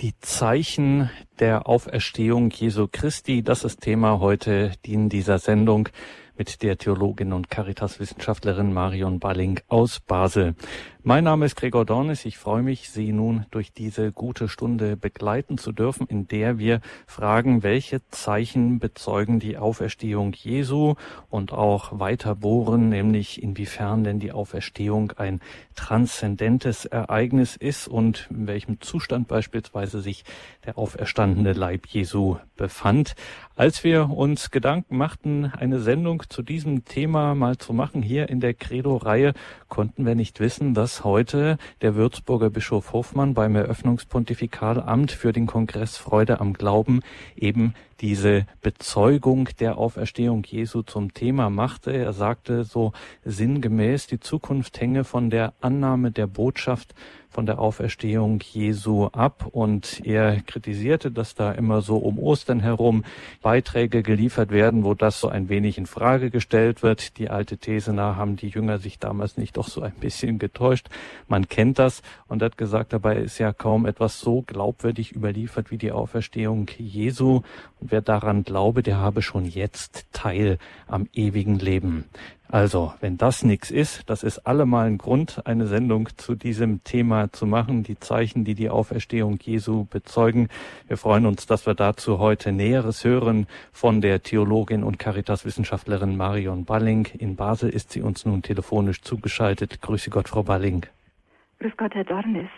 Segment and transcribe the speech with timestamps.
[0.00, 1.08] Die Zeichen
[1.38, 5.88] der Auferstehung Jesu Christi, das ist Thema heute in dieser Sendung
[6.36, 10.54] mit der Theologin und Caritas-Wissenschaftlerin Marion Balling aus Basel.
[11.08, 12.24] Mein Name ist Gregor Dornis.
[12.24, 16.80] Ich freue mich, Sie nun durch diese gute Stunde begleiten zu dürfen, in der wir
[17.06, 20.96] fragen, welche Zeichen bezeugen die Auferstehung Jesu
[21.30, 25.40] und auch weiter bohren, nämlich inwiefern denn die Auferstehung ein
[25.76, 30.24] transzendentes Ereignis ist und in welchem Zustand beispielsweise sich
[30.64, 33.14] der auferstandene Leib Jesu befand.
[33.54, 38.40] Als wir uns Gedanken machten, eine Sendung zu diesem Thema mal zu machen hier in
[38.40, 39.34] der Credo-Reihe,
[39.68, 45.96] konnten wir nicht wissen, dass heute der Würzburger Bischof Hofmann beim Eröffnungspontifikalamt für den Kongress
[45.96, 47.00] Freude am Glauben
[47.36, 51.92] eben diese Bezeugung der Auferstehung Jesu zum Thema machte.
[51.92, 52.92] Er sagte so
[53.24, 56.94] sinngemäß, die Zukunft hänge von der Annahme der Botschaft
[57.36, 63.04] von der Auferstehung Jesu ab und er kritisierte, dass da immer so um Ostern herum
[63.42, 67.18] Beiträge geliefert werden, wo das so ein wenig in Frage gestellt wird.
[67.18, 70.88] Die alte These nach haben die Jünger sich damals nicht doch so ein bisschen getäuscht.
[71.28, 75.76] Man kennt das und hat gesagt, dabei ist ja kaum etwas so glaubwürdig überliefert wie
[75.76, 77.42] die Auferstehung Jesu.
[77.78, 82.06] Und wer daran glaube, der habe schon jetzt Teil am ewigen Leben.
[82.48, 87.32] Also, wenn das nichts ist, das ist allemal ein Grund, eine Sendung zu diesem Thema
[87.32, 90.48] zu machen, die Zeichen, die die Auferstehung Jesu bezeugen.
[90.86, 96.64] Wir freuen uns, dass wir dazu heute Näheres hören von der Theologin und Caritas-Wissenschaftlerin Marion
[96.64, 97.08] Balling.
[97.18, 99.80] In Basel ist sie uns nun telefonisch zugeschaltet.
[99.82, 100.86] Grüße Gott, Frau Balling.
[101.58, 102.48] Grüß Gott, Herr Dornis.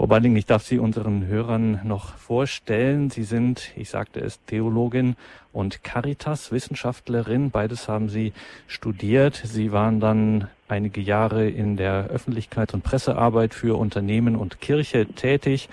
[0.00, 3.10] Frau Balling, ich darf Sie unseren Hörern noch vorstellen.
[3.10, 5.14] Sie sind, ich sagte es, Theologin
[5.52, 7.50] und Caritas-Wissenschaftlerin.
[7.50, 8.32] Beides haben Sie
[8.66, 9.42] studiert.
[9.44, 15.68] Sie waren dann einige Jahre in der Öffentlichkeits- und Pressearbeit für Unternehmen und Kirche tätig,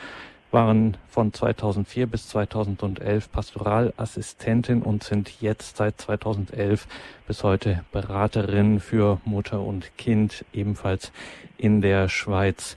[0.51, 6.85] waren von 2004 bis 2011 Pastoralassistentin und sind jetzt seit 2011
[7.27, 11.13] bis heute Beraterin für Mutter und Kind, ebenfalls
[11.57, 12.75] in der Schweiz.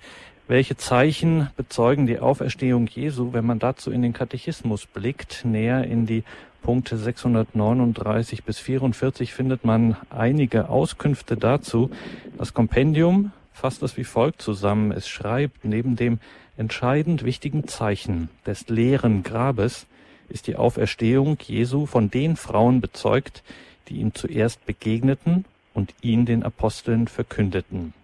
[0.50, 6.06] Welche Zeichen bezeugen die Auferstehung Jesu, wenn man dazu in den Katechismus blickt, näher in
[6.06, 6.24] die
[6.60, 11.92] Punkte 639 bis 44 findet man einige Auskünfte dazu.
[12.36, 14.90] Das Kompendium fasst es wie folgt zusammen.
[14.90, 16.18] Es schreibt, neben dem
[16.56, 19.86] entscheidend wichtigen Zeichen des leeren Grabes
[20.30, 23.44] ist die Auferstehung Jesu von den Frauen bezeugt,
[23.86, 25.44] die ihm zuerst begegneten
[25.74, 27.94] und ihn den Aposteln verkündeten.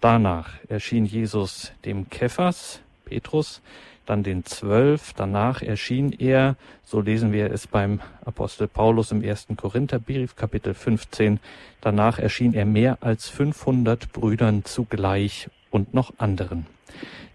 [0.00, 3.60] Danach erschien Jesus dem Kephas, Petrus,
[4.06, 5.12] dann den Zwölf.
[5.12, 11.40] Danach erschien er, so lesen wir es beim Apostel Paulus im ersten Korintherbrief, Kapitel 15.
[11.80, 16.66] Danach erschien er mehr als 500 Brüdern zugleich und noch anderen.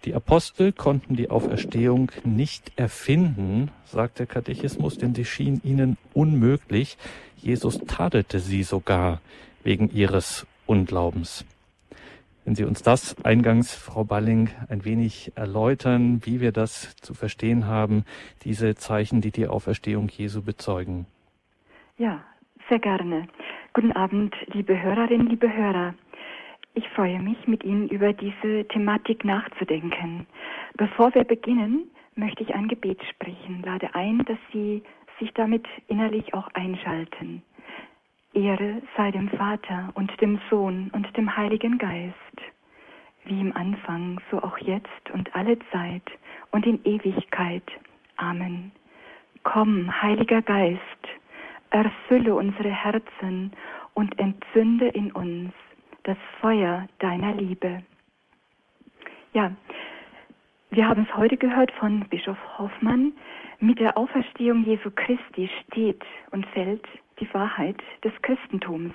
[0.06, 6.96] Die Apostel konnten die Auferstehung nicht erfinden, sagt der Katechismus, denn sie schien ihnen unmöglich.
[7.36, 9.20] Jesus tadelte sie sogar
[9.62, 11.44] wegen ihres Unglaubens.
[12.44, 17.66] Wenn Sie uns das eingangs, Frau Balling, ein wenig erläutern, wie wir das zu verstehen
[17.66, 18.04] haben,
[18.44, 21.06] diese Zeichen, die die Auferstehung Jesu bezeugen.
[21.96, 22.22] Ja,
[22.68, 23.28] sehr gerne.
[23.72, 25.94] Guten Abend, liebe Hörerinnen, liebe Hörer.
[26.74, 30.26] Ich freue mich, mit Ihnen über diese Thematik nachzudenken.
[30.76, 33.62] Bevor wir beginnen, möchte ich ein Gebet sprechen.
[33.64, 34.82] Lade ein, dass Sie
[35.18, 37.42] sich damit innerlich auch einschalten.
[38.34, 42.14] Ehre sei dem Vater und dem Sohn und dem Heiligen Geist,
[43.24, 46.02] wie im Anfang, so auch jetzt und alle Zeit
[46.50, 47.64] und in Ewigkeit.
[48.16, 48.72] Amen.
[49.42, 50.80] Komm, Heiliger Geist,
[51.70, 53.52] erfülle unsere Herzen
[53.94, 55.52] und entzünde in uns
[56.04, 57.82] das Feuer deiner Liebe.
[59.32, 59.52] Ja,
[60.70, 63.12] wir haben es heute gehört von Bischof Hoffmann.
[63.60, 66.86] Mit der Auferstehung Jesu Christi steht und fällt
[67.20, 68.94] die Wahrheit des Christentums.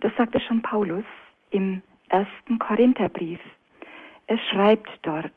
[0.00, 1.04] Das sagte schon Paulus
[1.50, 3.40] im ersten Korintherbrief.
[4.26, 5.32] Er schreibt dort,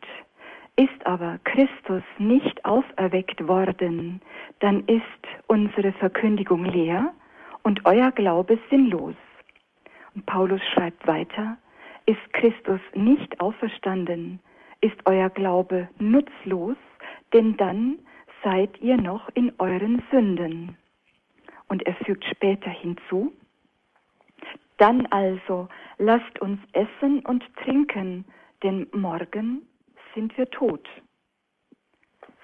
[0.76, 4.22] ist aber Christus nicht auferweckt worden,
[4.60, 5.04] dann ist
[5.48, 7.14] unsere Verkündigung leer
[7.64, 9.16] und euer Glaube sinnlos.
[10.16, 11.58] Und Paulus schreibt weiter,
[12.06, 14.40] ist Christus nicht auferstanden,
[14.82, 16.78] ist euer Glaube nutzlos,
[17.34, 18.00] denn dann
[18.44, 20.78] seid ihr noch in euren Sünden.
[21.74, 23.34] Und er fügt später hinzu,
[24.78, 25.68] dann also
[25.98, 28.26] lasst uns essen und trinken,
[28.62, 29.64] denn morgen
[30.14, 30.88] sind wir tot.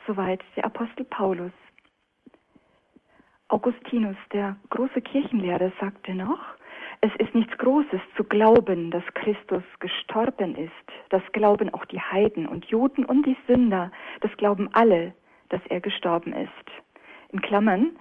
[0.08, 1.52] Soweit der Apostel Paulus.
[3.50, 6.42] Augustinus, der große Kirchenlehrer, sagte noch,
[7.02, 10.72] Es ist nichts Großes zu glauben, dass Christus gestorben ist.
[11.10, 13.92] Das glauben auch die Heiden und Juden und die Sünder.
[14.22, 15.14] Das glauben alle,
[15.50, 16.66] dass er gestorben ist.
[17.32, 17.92] In Klammern,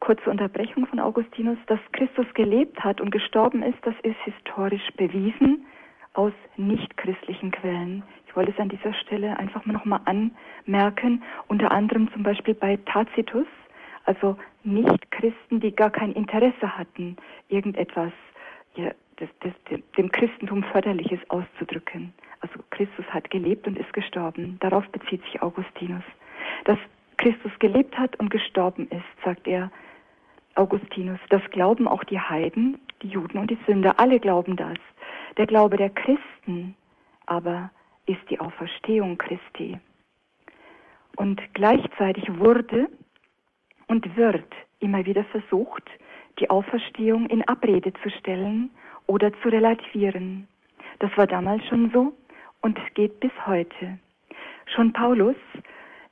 [0.00, 5.66] kurze Unterbrechung von Augustinus, dass Christus gelebt hat und gestorben ist, das ist historisch bewiesen
[6.14, 8.02] aus nichtchristlichen Quellen.
[8.26, 12.78] Ich wollte es an dieser Stelle einfach mal nochmal anmerken, unter anderem zum Beispiel bei
[12.86, 13.46] Tacitus,
[14.04, 17.16] also Nichtchristen, die gar kein Interesse hatten,
[17.48, 18.12] irgendetwas
[18.74, 19.52] ja, das, das,
[19.96, 22.12] dem Christentum Förderliches auszudrücken.
[22.40, 24.56] Also Christus hat gelebt und ist gestorben.
[24.60, 26.04] Darauf bezieht sich Augustinus.
[26.64, 26.78] Dass
[27.16, 29.70] Christus gelebt hat und gestorben ist, sagt er
[30.58, 31.20] Augustinus.
[31.30, 33.98] Das glauben auch die Heiden, die Juden und die Sünder.
[33.98, 34.78] Alle glauben das.
[35.36, 36.74] Der Glaube der Christen
[37.26, 37.70] aber
[38.06, 39.78] ist die Auferstehung Christi.
[41.16, 42.88] Und gleichzeitig wurde
[43.86, 45.84] und wird immer wieder versucht,
[46.38, 48.70] die Auferstehung in Abrede zu stellen
[49.06, 50.48] oder zu relativieren.
[51.00, 52.12] Das war damals schon so
[52.62, 53.98] und geht bis heute.
[54.66, 55.36] Schon Paulus,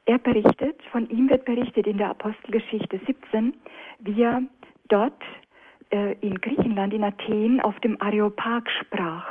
[0.06, 3.55] er berichtet, von ihm wird berichtet in der Apostelgeschichte 17,
[3.99, 4.43] wie er
[4.88, 5.23] dort
[5.91, 9.26] äh, in Griechenland, in Athen, auf dem Areopag sprach,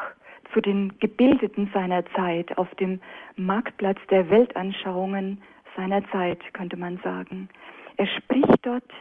[0.54, 3.00] zu den Gebildeten seiner Zeit, auf dem
[3.36, 5.42] Marktplatz der Weltanschauungen
[5.76, 7.50] seiner Zeit, könnte man sagen.
[7.98, 8.92] Er spricht dort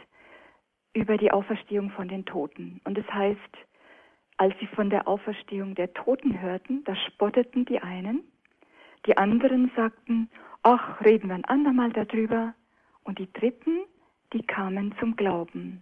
[0.93, 2.79] über die Auferstehung von den Toten.
[2.85, 3.39] Und es heißt,
[4.37, 8.21] als sie von der Auferstehung der Toten hörten, da spotteten die einen,
[9.05, 10.29] die anderen sagten,
[10.65, 12.53] ach, reden wir ein andermal darüber.
[13.03, 13.85] Und die dritten,
[14.33, 15.81] die kamen zum Glauben.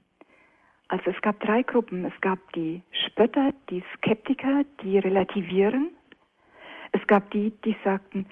[0.89, 2.05] Also es gab drei Gruppen.
[2.05, 5.89] Es gab die Spötter, die Skeptiker, die relativieren.
[6.91, 8.25] Es gab die, die sagten,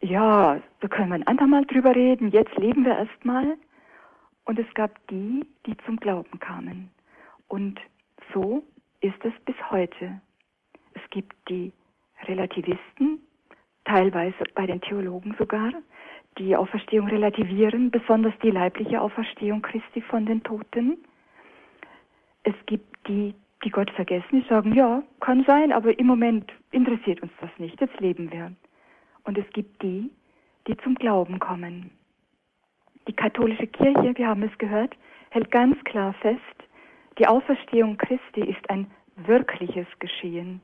[0.00, 3.58] ja, da können wir ein andermal drüber reden, jetzt leben wir erstmal.
[4.44, 6.90] Und es gab die, die zum Glauben kamen.
[7.48, 7.80] Und
[8.32, 8.62] so
[9.00, 10.20] ist es bis heute.
[10.94, 11.72] Es gibt die
[12.28, 13.20] Relativisten,
[13.84, 15.72] teilweise bei den Theologen sogar,
[16.38, 20.98] die Auferstehung relativieren, besonders die leibliche Auferstehung Christi von den Toten.
[22.42, 23.34] Es gibt die,
[23.64, 27.80] die Gott vergessen, die sagen, ja, kann sein, aber im Moment interessiert uns das nicht,
[27.80, 28.52] jetzt leben wir.
[29.24, 30.10] Und es gibt die,
[30.66, 31.90] die zum Glauben kommen.
[33.08, 34.96] Die katholische Kirche, wir haben es gehört,
[35.30, 36.40] hält ganz klar fest,
[37.18, 40.62] die Auferstehung Christi ist ein wirkliches Geschehen.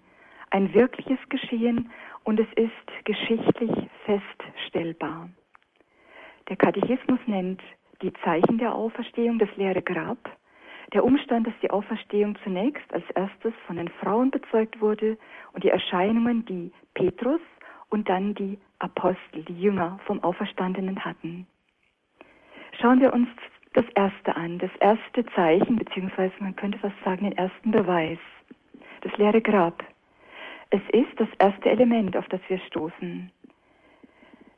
[0.51, 1.91] Ein wirkliches Geschehen
[2.25, 3.71] und es ist geschichtlich
[4.05, 5.31] feststellbar.
[6.49, 7.63] Der Katechismus nennt
[8.03, 10.19] die Zeichen der Auferstehung das leere Grab,
[10.93, 15.17] der Umstand, dass die Auferstehung zunächst als erstes von den Frauen bezeugt wurde
[15.53, 17.41] und die Erscheinungen, die Petrus
[17.89, 21.47] und dann die Apostel, die Jünger vom Auferstandenen hatten.
[22.81, 23.29] Schauen wir uns
[23.75, 28.19] das erste an, das erste Zeichen, beziehungsweise man könnte fast sagen den ersten Beweis,
[29.03, 29.83] das leere Grab.
[30.71, 33.31] Es ist das erste Element, auf das wir stoßen.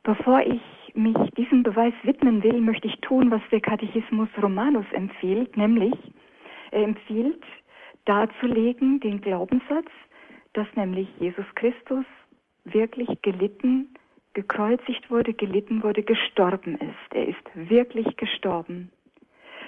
[0.03, 0.61] Bevor ich
[0.97, 5.93] mich diesem Beweis widmen will, möchte ich tun, was der Katechismus Romanus empfiehlt, nämlich
[6.71, 7.43] er empfiehlt
[8.05, 9.89] darzulegen den Glaubenssatz,
[10.53, 12.05] dass nämlich Jesus Christus
[12.63, 13.89] wirklich gelitten
[14.33, 17.13] gekreuzigt wurde, gelitten wurde, gestorben ist.
[17.13, 18.91] Er ist wirklich gestorben.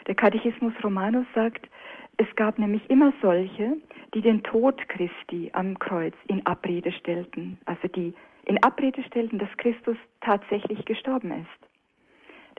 [0.08, 1.68] Der Katechismus Romanus sagt,
[2.18, 3.78] es gab nämlich immer solche,
[4.14, 8.14] die den Tod Christi am Kreuz in Abrede stellten, also die
[8.48, 11.70] in Abrede stellten, dass Christus tatsächlich gestorben ist.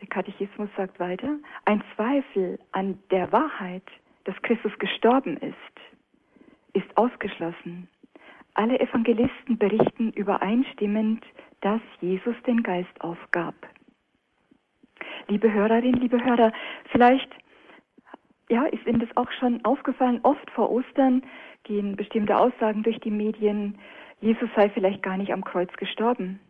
[0.01, 3.83] Der Katechismus sagt weiter, ein Zweifel an der Wahrheit,
[4.25, 5.55] dass Christus gestorben ist,
[6.75, 7.89] ist ausgeschlossen.
[8.55, 11.25] Alle Evangelisten berichten übereinstimmend,
[11.63, 13.55] dass Jesus den Geist aufgab.
[15.29, 16.53] Liebe Hörerinnen, liebe Hörer,
[16.93, 17.31] vielleicht
[18.51, 21.23] ja, ist Ihnen das auch schon aufgefallen, oft vor Ostern
[21.65, 23.79] gehen bestimmte Aussagen durch die Medien,
[24.21, 26.41] Jesus sei vielleicht gar nicht am Kreuz gestorben.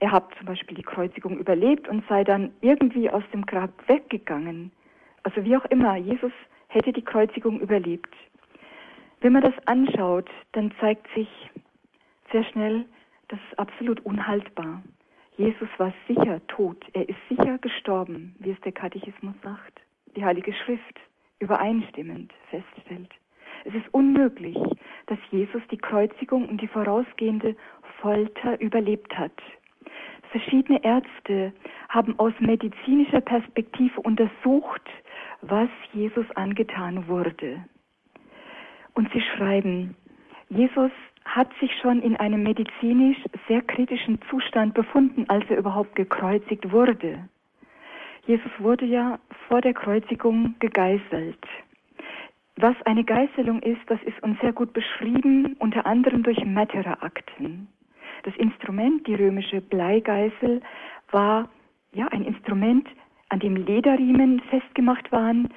[0.00, 4.72] Er hat zum Beispiel die Kreuzigung überlebt und sei dann irgendwie aus dem Grab weggegangen.
[5.22, 6.32] Also wie auch immer, Jesus
[6.68, 8.12] hätte die Kreuzigung überlebt.
[9.20, 11.28] Wenn man das anschaut, dann zeigt sich
[12.32, 12.84] sehr schnell,
[13.28, 14.82] das ist absolut unhaltbar.
[15.36, 19.80] Jesus war sicher tot, er ist sicher gestorben, wie es der Katechismus sagt,
[20.16, 21.00] die Heilige Schrift
[21.38, 23.10] übereinstimmend feststellt.
[23.64, 24.56] Es ist unmöglich,
[25.06, 27.56] dass Jesus die Kreuzigung und die vorausgehende
[28.00, 29.32] Folter überlebt hat.
[30.30, 31.52] Verschiedene Ärzte
[31.88, 34.82] haben aus medizinischer Perspektive untersucht,
[35.42, 37.64] was Jesus angetan wurde.
[38.94, 39.96] Und sie schreiben,
[40.48, 40.90] Jesus
[41.24, 43.18] hat sich schon in einem medizinisch
[43.48, 47.28] sehr kritischen Zustand befunden, als er überhaupt gekreuzigt wurde.
[48.26, 49.18] Jesus wurde ja
[49.48, 51.38] vor der Kreuzigung gegeißelt.
[52.56, 57.68] Was eine Geißelung ist, das ist uns sehr gut beschrieben, unter anderem durch Matera-Akten.
[58.22, 60.60] Das Instrument, die römische Bleigeißel,
[61.10, 61.48] war
[61.92, 62.88] ja ein Instrument,
[63.28, 65.48] an dem Lederriemen festgemacht waren.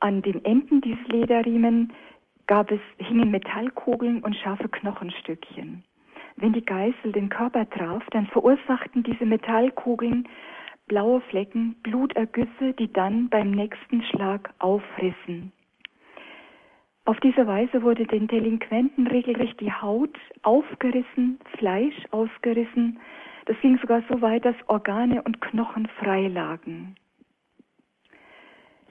[0.00, 1.92] An den Enden dieses Lederriemen
[2.46, 5.84] gab es, hingen Metallkugeln und scharfe Knochenstückchen.
[6.36, 10.26] Wenn die Geißel den Körper traf, dann verursachten diese Metallkugeln
[10.88, 15.52] blaue Flecken, Blutergüsse, die dann beim nächsten Schlag aufrissen.
[17.04, 23.00] Auf diese Weise wurde den Delinquenten regelrecht die Haut aufgerissen, Fleisch ausgerissen.
[23.46, 26.94] Das ging sogar so weit, dass Organe und Knochen frei lagen.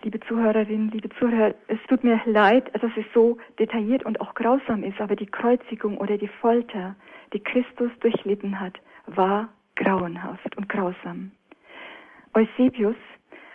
[0.04, 4.84] Liebe Zuhörerinnen, liebe Zuhörer, es tut mir leid, dass es so detailliert und auch grausam
[4.84, 6.96] ist, aber die Kreuzigung oder die Folter,
[7.34, 11.32] die Christus durchlitten hat, war grauenhaft und grausam.
[12.34, 12.96] Eusebius,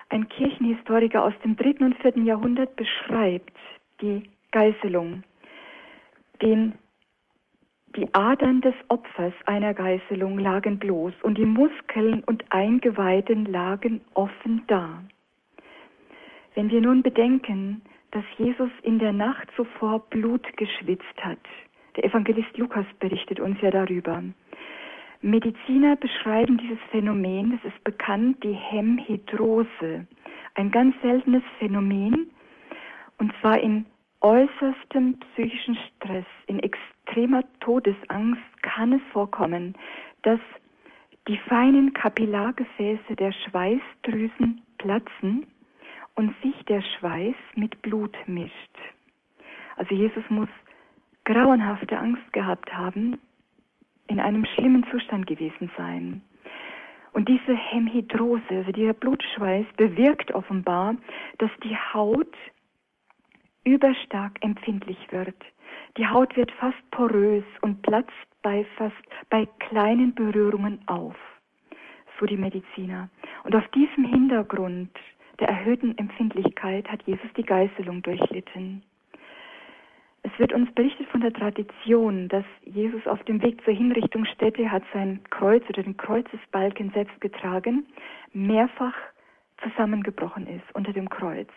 [0.08, 3.58] ein Kirchenhistoriker aus dem dritten und vierten Jahrhundert, beschreibt
[4.00, 5.22] die Geißelung,
[6.42, 6.74] den
[7.96, 14.64] die Adern des Opfers einer Geißelung lagen bloß und die Muskeln und Eingeweiden lagen offen
[14.66, 15.02] da.
[16.54, 21.38] Wenn wir nun bedenken, dass Jesus in der Nacht zuvor Blut geschwitzt hat,
[21.96, 24.22] der Evangelist Lukas berichtet uns ja darüber.
[25.22, 30.06] Mediziner beschreiben dieses Phänomen, es ist bekannt, die Hemhydrose,
[30.54, 32.30] ein ganz seltenes Phänomen,
[33.18, 33.86] und zwar in
[34.26, 39.74] äußerstem psychischen Stress, in extremer Todesangst kann es vorkommen,
[40.22, 40.40] dass
[41.28, 45.46] die feinen Kapillargefäße der Schweißdrüsen platzen
[46.16, 48.76] und sich der Schweiß mit Blut mischt.
[49.76, 50.48] Also Jesus muss
[51.24, 53.20] grauenhafte Angst gehabt haben,
[54.08, 56.20] in einem schlimmen Zustand gewesen sein.
[57.12, 60.96] Und diese Hemhydrose, also dieser Blutschweiß, bewirkt offenbar,
[61.38, 62.34] dass die Haut
[63.66, 65.36] überstark empfindlich wird.
[65.98, 68.94] Die Haut wird fast porös und platzt bei fast
[69.28, 71.16] bei kleinen Berührungen auf.
[72.18, 73.10] So die Mediziner.
[73.44, 74.90] Und auf diesem Hintergrund
[75.40, 78.82] der erhöhten Empfindlichkeit hat Jesus die Geißelung durchlitten.
[80.22, 84.82] Es wird uns berichtet von der Tradition, dass Jesus auf dem Weg zur Hinrichtungsstätte hat
[84.92, 87.86] sein Kreuz oder den Kreuzesbalken selbst getragen,
[88.32, 88.94] mehrfach
[89.62, 91.48] zusammengebrochen ist unter dem Kreuz.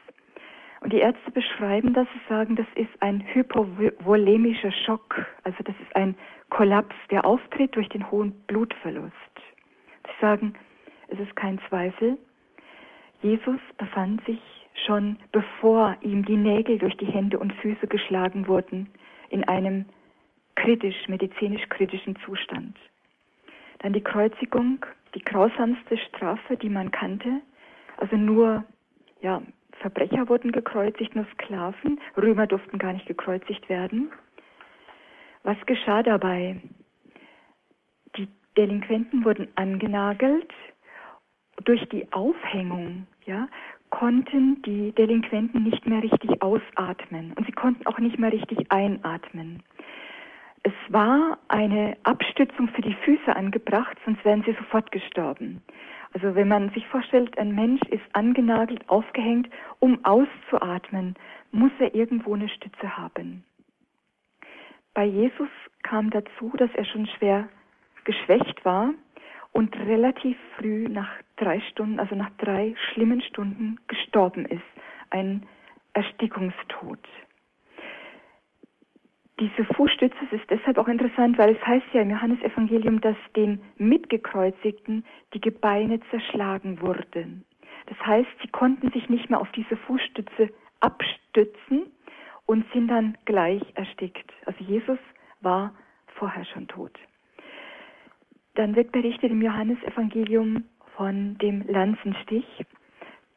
[0.81, 5.95] Und die Ärzte beschreiben das, sie sagen, das ist ein hypovolemischer Schock, also das ist
[5.95, 6.15] ein
[6.49, 9.13] Kollaps, der auftritt durch den hohen Blutverlust.
[10.05, 10.53] Sie sagen,
[11.09, 12.17] es ist kein Zweifel,
[13.21, 14.39] Jesus befand sich
[14.85, 18.89] schon bevor ihm die Nägel durch die Hände und Füße geschlagen wurden,
[19.29, 19.85] in einem
[20.55, 22.77] kritisch, medizinisch kritischen Zustand.
[23.79, 27.41] Dann die Kreuzigung, die grausamste Strafe, die man kannte.
[27.97, 28.63] Also nur,
[29.21, 29.41] ja,
[29.79, 31.99] Verbrecher wurden gekreuzigt, nur Sklaven.
[32.17, 34.11] Römer durften gar nicht gekreuzigt werden.
[35.43, 36.61] Was geschah dabei?
[38.17, 40.51] Die Delinquenten wurden angenagelt,
[41.65, 43.47] durch die Aufhängung, ja,
[43.89, 49.63] konnten die Delinquenten nicht mehr richtig ausatmen und sie konnten auch nicht mehr richtig einatmen.
[50.63, 55.61] Es war eine Abstützung für die Füße angebracht, sonst wären sie sofort gestorben.
[56.13, 59.49] Also wenn man sich vorstellt, ein Mensch ist angenagelt, aufgehängt,
[59.79, 61.15] um auszuatmen,
[61.51, 63.43] muss er irgendwo eine Stütze haben.
[64.93, 65.49] Bei Jesus
[65.83, 67.47] kam dazu, dass er schon schwer
[68.05, 68.93] geschwächt war
[69.51, 74.61] und relativ früh nach drei Stunden, also nach drei schlimmen Stunden gestorben ist.
[75.09, 75.45] Ein
[75.93, 76.99] Erstickungstod.
[79.39, 85.05] Diese Fußstütze ist deshalb auch interessant, weil es heißt ja im Johannesevangelium, dass den Mitgekreuzigten
[85.33, 87.45] die Gebeine zerschlagen wurden.
[87.85, 90.49] Das heißt, sie konnten sich nicht mehr auf diese Fußstütze
[90.81, 91.83] abstützen
[92.45, 94.29] und sind dann gleich erstickt.
[94.45, 94.99] Also Jesus
[95.39, 95.73] war
[96.15, 96.91] vorher schon tot.
[98.55, 100.65] Dann wird berichtet im Johannesevangelium
[100.97, 102.45] von dem Lanzenstich,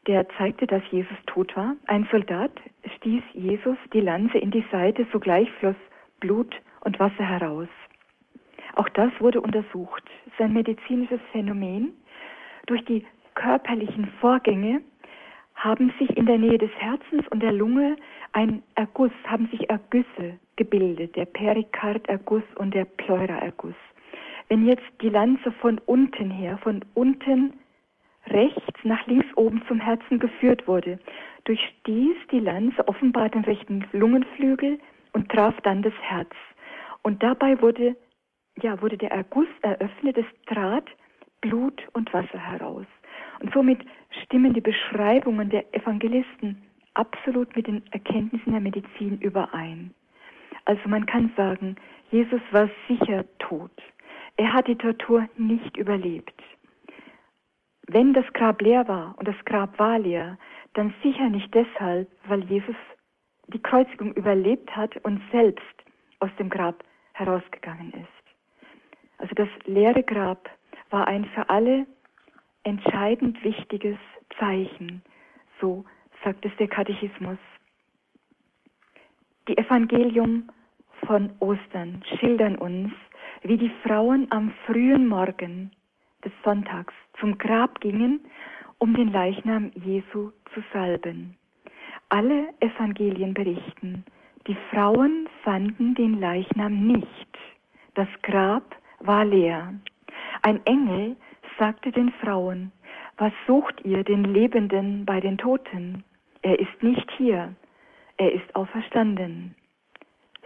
[0.08, 1.76] der zeigte, dass Jesus tot war.
[1.86, 2.50] Ein Soldat
[2.96, 5.76] stieß Jesus die Lanze in die Seite, sogleich floss
[6.22, 7.68] Blut und Wasser heraus.
[8.76, 10.04] Auch das wurde untersucht.
[10.26, 11.92] Es ist ein medizinisches Phänomen.
[12.66, 14.82] Durch die körperlichen Vorgänge
[15.56, 17.96] haben sich in der Nähe des Herzens und der Lunge
[18.32, 23.74] ein Erguss, haben sich Ergüsse gebildet, der Perikarderguss und der Pleuraerguss.
[24.48, 27.54] Wenn jetzt die Lanze von unten her, von unten
[28.28, 31.00] rechts nach links oben zum Herzen geführt wurde,
[31.44, 34.78] durchstieß die Lanze offenbar den rechten Lungenflügel
[35.12, 36.30] und traf dann das Herz.
[37.02, 37.96] Und dabei wurde,
[38.62, 40.84] ja, wurde der Erguss eröffnet, es trat
[41.40, 42.86] Blut und Wasser heraus.
[43.40, 43.80] Und somit
[44.22, 46.62] stimmen die Beschreibungen der Evangelisten
[46.94, 49.92] absolut mit den Erkenntnissen der Medizin überein.
[50.64, 51.76] Also man kann sagen,
[52.10, 53.72] Jesus war sicher tot.
[54.36, 56.40] Er hat die Tortur nicht überlebt.
[57.88, 60.38] Wenn das Grab leer war und das Grab war leer,
[60.74, 62.76] dann sicher nicht deshalb, weil Jesus
[63.52, 65.64] die Kreuzigung überlebt hat und selbst
[66.20, 68.68] aus dem Grab herausgegangen ist.
[69.18, 70.48] Also das leere Grab
[70.90, 71.86] war ein für alle
[72.64, 73.98] entscheidend wichtiges
[74.38, 75.02] Zeichen,
[75.60, 75.84] so
[76.24, 77.38] sagt es der Katechismus.
[79.48, 80.48] Die Evangelium
[81.06, 82.92] von Ostern schildern uns,
[83.42, 85.72] wie die Frauen am frühen Morgen
[86.24, 88.20] des Sonntags zum Grab gingen,
[88.78, 91.36] um den Leichnam Jesu zu salben.
[92.14, 94.04] Alle Evangelien berichten,
[94.46, 97.38] die Frauen fanden den Leichnam nicht.
[97.94, 99.72] Das Grab war leer.
[100.42, 101.16] Ein Engel
[101.58, 102.70] sagte den Frauen,
[103.16, 106.04] was sucht ihr den Lebenden bei den Toten?
[106.42, 107.54] Er ist nicht hier,
[108.18, 109.54] er ist auferstanden.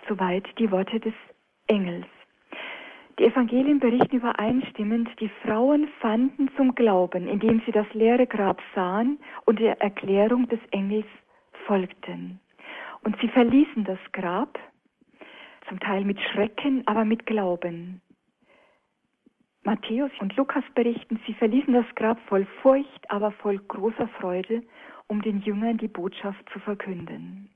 [0.08, 1.14] Soweit die Worte des
[1.66, 2.06] Engels.
[3.18, 9.18] Die Evangelien berichten übereinstimmend, die Frauen fanden zum Glauben, indem sie das leere Grab sahen
[9.46, 11.06] und der Erklärung des Engels
[11.66, 12.40] folgten.
[13.02, 14.58] Und sie verließen das Grab,
[15.68, 18.00] zum Teil mit Schrecken, aber mit Glauben.
[19.64, 24.62] Matthäus und Lukas berichten, sie verließen das Grab voll Furcht, aber voll großer Freude,
[25.08, 27.50] um den Jüngern die Botschaft zu verkünden.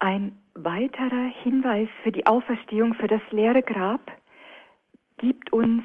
[0.00, 4.10] Ein weiterer Hinweis für die Auferstehung, für das leere Grab,
[5.18, 5.84] gibt uns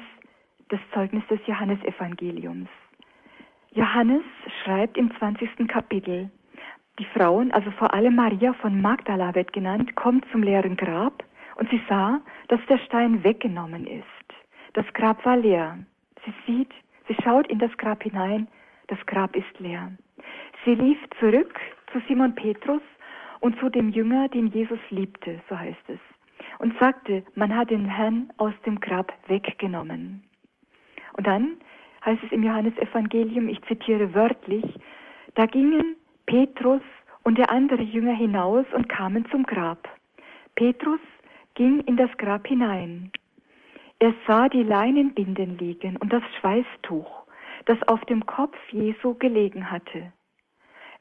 [0.68, 2.68] das Zeugnis des Johannesevangeliums.
[3.76, 4.22] Johannes
[4.64, 5.68] schreibt im 20.
[5.68, 6.30] Kapitel,
[6.98, 11.22] die Frauen, also vor allem Maria von Magdala wird genannt, kommt zum leeren Grab
[11.56, 14.04] und sie sah, dass der Stein weggenommen ist.
[14.72, 15.78] Das Grab war leer.
[16.24, 16.72] Sie sieht,
[17.06, 18.48] sie schaut in das Grab hinein,
[18.86, 19.92] das Grab ist leer.
[20.64, 21.60] Sie lief zurück
[21.92, 22.80] zu Simon Petrus
[23.40, 26.00] und zu dem Jünger, den Jesus liebte, so heißt es,
[26.60, 30.24] und sagte, man hat den Herrn aus dem Grab weggenommen.
[31.12, 31.58] Und dann
[32.06, 34.64] heißt es im Johannesevangelium, ich zitiere wörtlich,
[35.34, 36.82] da gingen Petrus
[37.24, 39.88] und der andere Jünger hinaus und kamen zum Grab.
[40.54, 41.00] Petrus
[41.54, 43.10] ging in das Grab hinein.
[43.98, 47.26] Er sah die Leinenbinden liegen und das Schweißtuch,
[47.64, 50.12] das auf dem Kopf Jesu gelegen hatte.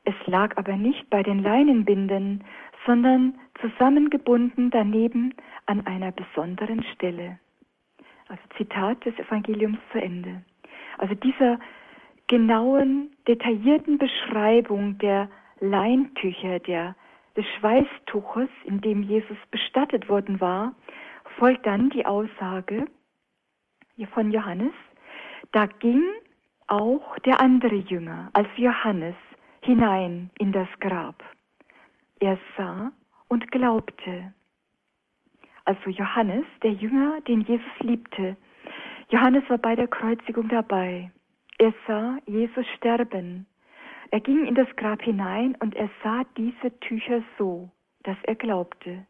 [0.06, 2.44] Es lag aber nicht bei den Leinenbinden,
[2.86, 5.34] sondern zusammengebunden daneben
[5.66, 7.40] an einer besonderen Stelle.
[8.28, 10.44] Also Zitat des Evangeliums zu Ende.
[10.98, 11.60] Also dieser
[12.28, 15.30] genauen, detaillierten Beschreibung der
[15.60, 16.96] Leintücher, der
[17.36, 20.74] des Schweißtuches, in dem Jesus bestattet worden war,
[21.38, 22.88] folgt dann die Aussage
[24.14, 24.74] von Johannes,
[25.52, 26.04] da ging
[26.68, 29.16] auch der andere Jünger als Johannes
[29.62, 31.24] hinein in das Grab.
[32.20, 32.92] Er sah
[33.28, 34.34] und glaubte.
[35.66, 38.38] Also Johannes, der Jünger, den Jesus liebte.
[39.10, 41.12] Johannes war bei der Kreuzigung dabei.
[41.60, 43.46] Er sah Jesus sterben.
[44.12, 47.70] Er ging in das Grab hinein und er sah diese Tücher so,
[48.04, 49.06] dass er glaubte.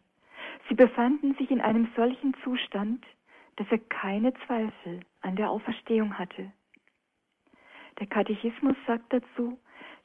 [0.67, 3.05] Sie befanden sich in einem solchen Zustand,
[3.55, 6.51] dass er keine Zweifel an der Auferstehung hatte.
[7.99, 9.58] Der Katechismus sagt dazu,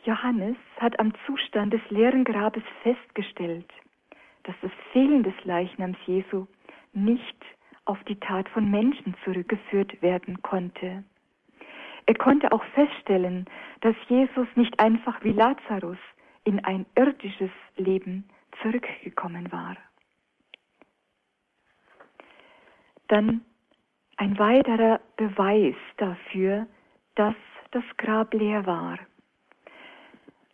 [0.05, 3.71] Johannes hat am Zustand des leeren Grabes festgestellt,
[4.45, 6.47] dass das Fehlen des Leichnams Jesu
[6.93, 7.45] nicht
[7.85, 11.05] auf die Tat von Menschen zurückgeführt werden konnte.
[12.07, 13.47] Er konnte auch feststellen,
[13.81, 15.99] dass Jesus nicht einfach wie Lazarus
[16.45, 18.29] in ein irdisches Leben
[18.63, 19.77] zurückgekommen war.
[23.09, 23.43] Dann
[24.17, 26.67] ein weiterer Beweis dafür,
[27.15, 27.35] dass
[27.71, 28.99] das Grab leer war.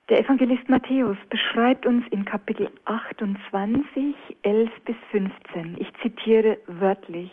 [0.09, 5.77] Der Evangelist Matthäus beschreibt uns in Kapitel 28, 11 bis 15.
[5.81, 7.33] Ich zitiere wörtlich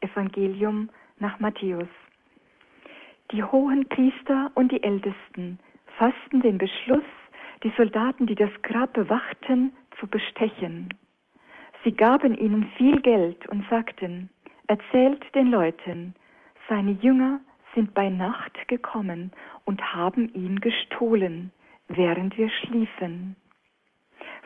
[0.00, 1.88] Evangelium nach Matthäus.
[3.30, 5.58] Die hohen Priester und die Ältesten
[5.98, 7.04] fassten den Beschluss,
[7.62, 10.94] die Soldaten, die das Grab bewachten, zu bestechen.
[11.84, 14.30] Sie gaben ihnen viel Geld und sagten,
[14.66, 16.14] erzählt den Leuten,
[16.70, 17.40] seine Jünger
[17.74, 19.30] sind bei Nacht gekommen
[19.66, 21.52] und haben ihn gestohlen,
[21.88, 23.36] während wir schliefen.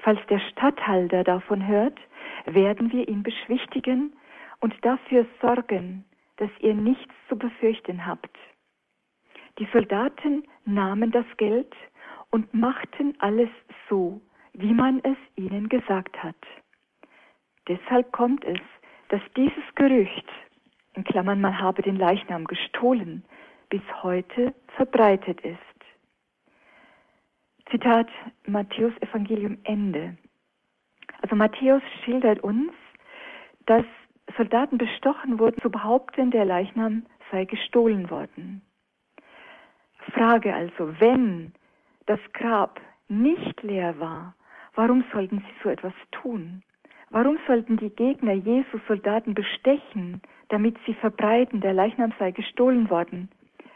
[0.03, 1.99] Falls der Statthalter davon hört,
[2.47, 4.13] werden wir ihn beschwichtigen
[4.61, 6.05] und dafür sorgen,
[6.37, 8.37] dass ihr nichts zu befürchten habt.
[9.59, 11.75] Die Soldaten nahmen das Geld
[12.31, 13.51] und machten alles
[13.89, 14.21] so,
[14.53, 16.37] wie man es ihnen gesagt hat.
[17.67, 18.61] Deshalb kommt es,
[19.09, 20.27] dass dieses Gerücht,
[20.95, 23.25] in Klammern man habe den Leichnam gestohlen,
[23.69, 25.78] bis heute verbreitet ist.
[27.71, 28.09] Zitat
[28.47, 30.17] Matthäus Evangelium Ende.
[31.21, 32.73] Also Matthäus schildert uns,
[33.67, 33.85] dass
[34.37, 38.63] Soldaten bestochen wurden, zu behaupten, der Leichnam sei gestohlen worden.
[40.13, 41.53] Frage also, wenn
[42.07, 44.35] das Grab nicht leer war,
[44.75, 46.63] warum sollten sie so etwas tun?
[47.11, 53.31] Warum sollten die Gegner Jesus Soldaten bestechen, damit sie verbreiten, der Leichnam sei gestohlen worden,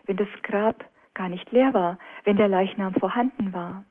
[0.07, 3.85] wenn das Grab gar nicht leer war, wenn der Leichnam vorhanden war?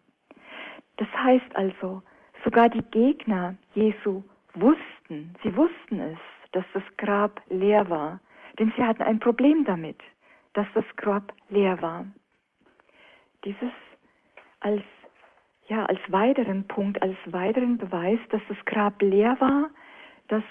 [0.98, 2.02] Das heißt also,
[2.44, 6.20] sogar die Gegner Jesu wussten, sie wussten es,
[6.52, 8.20] dass das Grab leer war,
[8.60, 9.98] denn sie hatten ein Problem damit,
[10.54, 12.06] dass das Grab leer war.
[13.44, 13.72] Dieses
[14.60, 14.84] als
[15.68, 19.70] ja, als weiteren Punkt, als weiteren Beweis, dass das Grab leer war,
[20.28, 20.44] dass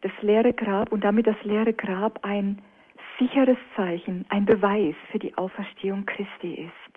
[0.00, 2.60] das leere Grab und damit das leere Grab ein
[3.18, 6.94] sicheres Zeichen, ein Beweis für die Auferstehung Christi ist.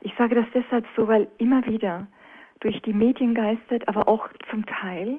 [0.00, 2.06] Ich sage das deshalb so, weil immer wieder
[2.60, 5.18] durch die Medien geistert, aber auch zum Teil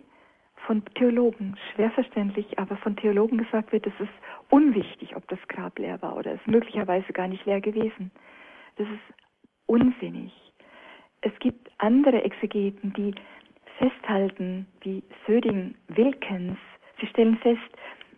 [0.66, 4.14] von Theologen, schwer verständlich, aber von Theologen gesagt wird, es ist
[4.50, 8.12] unwichtig, ob das Grab leer war oder es möglicherweise gar nicht leer gewesen.
[8.78, 9.18] Das ist
[9.66, 10.32] unsinnig.
[11.22, 13.14] Es gibt andere Exegeten, die
[13.78, 16.58] festhalten, wie Söding Wilkens,
[17.00, 17.60] sie stellen fest,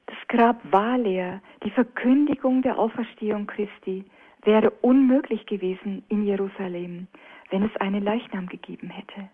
[0.07, 4.05] das Grab war leer, die Verkündigung der Auferstehung Christi
[4.43, 7.07] wäre unmöglich gewesen in Jerusalem,
[7.49, 9.29] wenn es einen Leichnam gegeben hätte.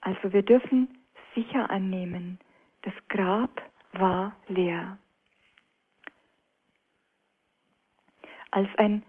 [0.00, 0.88] Also wir dürfen
[1.34, 2.38] sicher annehmen,
[2.82, 4.98] das Grab war leer.
[8.50, 9.02] Als ein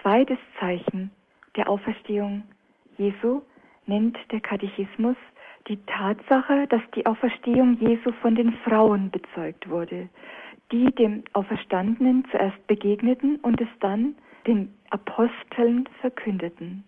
[0.00, 1.10] zweites Zeichen
[1.56, 2.42] der Auferstehung
[2.96, 3.42] Jesu
[3.86, 5.16] nennt der Katechismus
[5.68, 10.08] die Tatsache, dass die Auferstehung Jesu von den Frauen bezeugt wurde,
[10.72, 14.14] die dem Auferstandenen zuerst begegneten und es dann
[14.46, 16.84] den Aposteln verkündeten.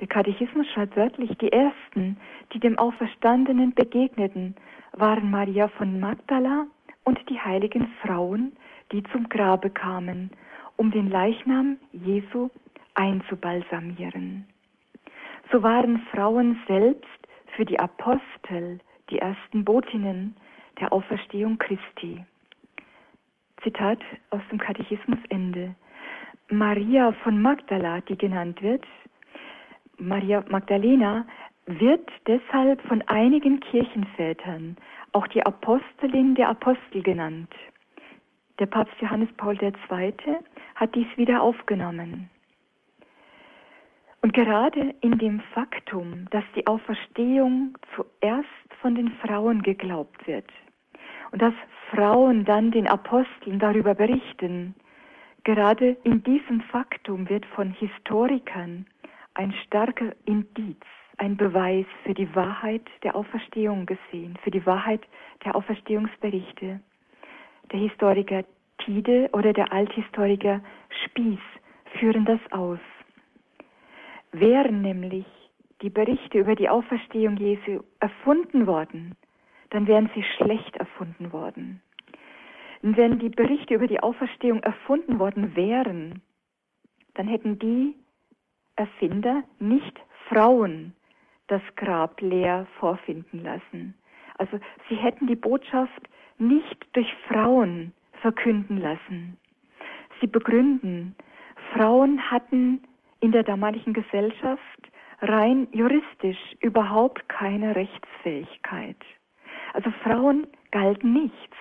[0.00, 2.18] Der Katechismus schreibt wörtlich, die ersten,
[2.52, 4.54] die dem Auferstandenen begegneten,
[4.92, 6.66] waren Maria von Magdala
[7.04, 8.52] und die heiligen Frauen,
[8.92, 10.30] die zum Grabe kamen,
[10.76, 12.50] um den Leichnam Jesu
[12.94, 14.46] einzubalsamieren.
[15.50, 17.25] So waren Frauen selbst
[17.56, 18.78] für die Apostel
[19.10, 20.36] die ersten Botinnen
[20.78, 22.24] der Auferstehung Christi.
[23.62, 23.98] Zitat
[24.30, 25.74] aus dem Katechismus Ende.
[26.50, 28.84] Maria von Magdala, die genannt wird,
[29.98, 31.26] Maria Magdalena,
[31.64, 34.76] wird deshalb von einigen Kirchenvätern
[35.12, 37.52] auch die Apostelin der Apostel genannt.
[38.58, 40.14] Der Papst Johannes Paul II.
[40.74, 42.30] hat dies wieder aufgenommen.
[44.26, 50.50] Und gerade in dem Faktum, dass die Auferstehung zuerst von den Frauen geglaubt wird
[51.30, 51.54] und dass
[51.92, 54.74] Frauen dann den Aposteln darüber berichten,
[55.44, 58.86] gerade in diesem Faktum wird von Historikern
[59.34, 60.82] ein starker Indiz,
[61.18, 65.02] ein Beweis für die Wahrheit der Auferstehung gesehen, für die Wahrheit
[65.44, 66.80] der Auferstehungsberichte.
[67.70, 68.42] Der Historiker
[68.78, 70.60] Tide oder der Althistoriker
[71.04, 71.38] Spieß
[72.00, 72.80] führen das aus.
[74.32, 75.26] Wären nämlich
[75.82, 79.14] die Berichte über die Auferstehung Jesu erfunden worden,
[79.70, 81.82] dann wären sie schlecht erfunden worden.
[82.82, 86.22] Und wenn die Berichte über die Auferstehung erfunden worden wären,
[87.14, 87.94] dann hätten die
[88.76, 90.94] Erfinder nicht Frauen
[91.48, 93.94] das Grab leer vorfinden lassen.
[94.38, 94.58] Also
[94.88, 96.08] sie hätten die Botschaft
[96.38, 99.38] nicht durch Frauen verkünden lassen.
[100.20, 101.14] Sie begründen,
[101.72, 102.82] Frauen hatten
[103.20, 108.96] in der damaligen Gesellschaft rein juristisch überhaupt keine Rechtsfähigkeit.
[109.72, 111.56] Also Frauen galten nichts.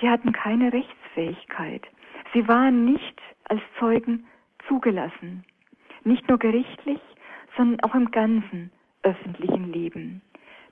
[0.00, 1.86] Sie hatten keine Rechtsfähigkeit.
[2.32, 4.26] Sie waren nicht als Zeugen
[4.68, 5.44] zugelassen.
[6.04, 7.00] Nicht nur gerichtlich,
[7.56, 8.70] sondern auch im ganzen
[9.02, 10.22] öffentlichen Leben.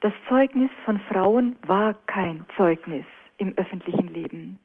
[0.01, 3.05] Das Zeugnis von Frauen war kein Zeugnis
[3.39, 4.59] im öffentlichen Leben.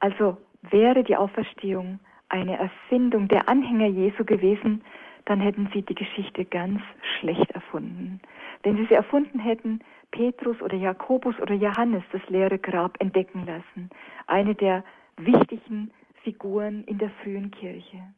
[0.00, 4.82] Also wäre die Auferstehung eine Erfindung der Anhänger Jesu gewesen,
[5.26, 6.80] dann hätten sie die Geschichte ganz
[7.18, 8.20] schlecht erfunden.
[8.62, 9.80] Wenn sie sie erfunden hätten,
[10.12, 13.90] Petrus oder Jakobus oder Johannes das leere Grab entdecken lassen,
[14.26, 14.84] eine der
[15.16, 15.90] wichtigen
[16.22, 18.14] Figuren in der frühen Kirche.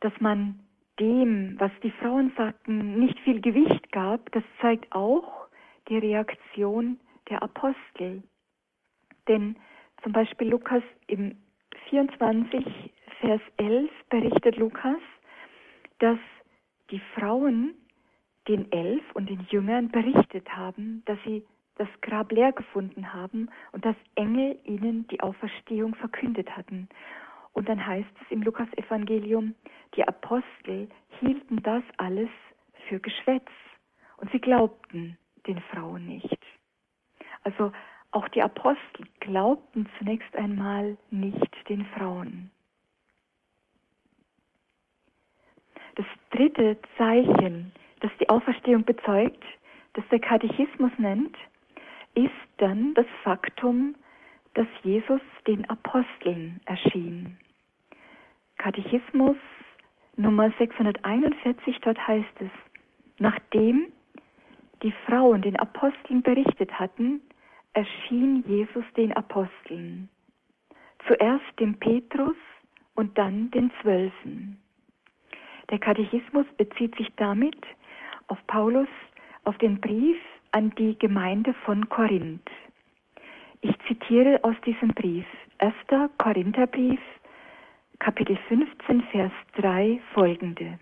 [0.00, 0.60] Dass man
[0.98, 5.48] dem, was die Frauen sagten, nicht viel Gewicht gab, das zeigt auch
[5.88, 8.22] die Reaktion der Apostel.
[9.28, 9.56] Denn
[10.02, 11.36] zum Beispiel Lukas im
[11.94, 14.98] 24, Vers 11 berichtet Lukas,
[16.00, 16.18] dass
[16.90, 17.74] die Frauen
[18.48, 21.44] den Elf und den Jüngern berichtet haben, dass sie
[21.76, 26.88] das Grab leer gefunden haben und dass Engel ihnen die Auferstehung verkündet hatten.
[27.52, 29.54] Und dann heißt es im Lukasevangelium,
[29.94, 30.88] die Apostel
[31.20, 32.30] hielten das alles
[32.88, 33.46] für Geschwätz
[34.16, 36.40] und sie glaubten den Frauen nicht.
[37.44, 37.70] Also
[38.14, 42.50] auch die Apostel glaubten zunächst einmal nicht den Frauen.
[45.96, 49.42] Das dritte Zeichen, das die Auferstehung bezeugt,
[49.94, 51.36] das der Katechismus nennt,
[52.14, 53.94] ist dann das Faktum,
[54.54, 57.38] dass Jesus den Aposteln erschien.
[58.58, 59.36] Katechismus
[60.16, 62.50] Nummer 641, dort heißt es,
[63.18, 63.92] nachdem
[64.84, 67.20] die Frauen den Aposteln berichtet hatten,
[67.74, 70.08] erschien Jesus den Aposteln.
[71.06, 72.36] Zuerst dem Petrus
[72.94, 74.58] und dann den Zwölfen.
[75.70, 77.58] Der Katechismus bezieht sich damit
[78.28, 78.88] auf Paulus,
[79.44, 80.18] auf den Brief
[80.52, 82.50] an die Gemeinde von Korinth.
[83.60, 85.26] Ich zitiere aus diesem Brief,
[85.58, 85.74] 1.
[86.18, 87.00] Korintherbrief,
[87.98, 90.78] Kapitel 15, Vers 3 folgende.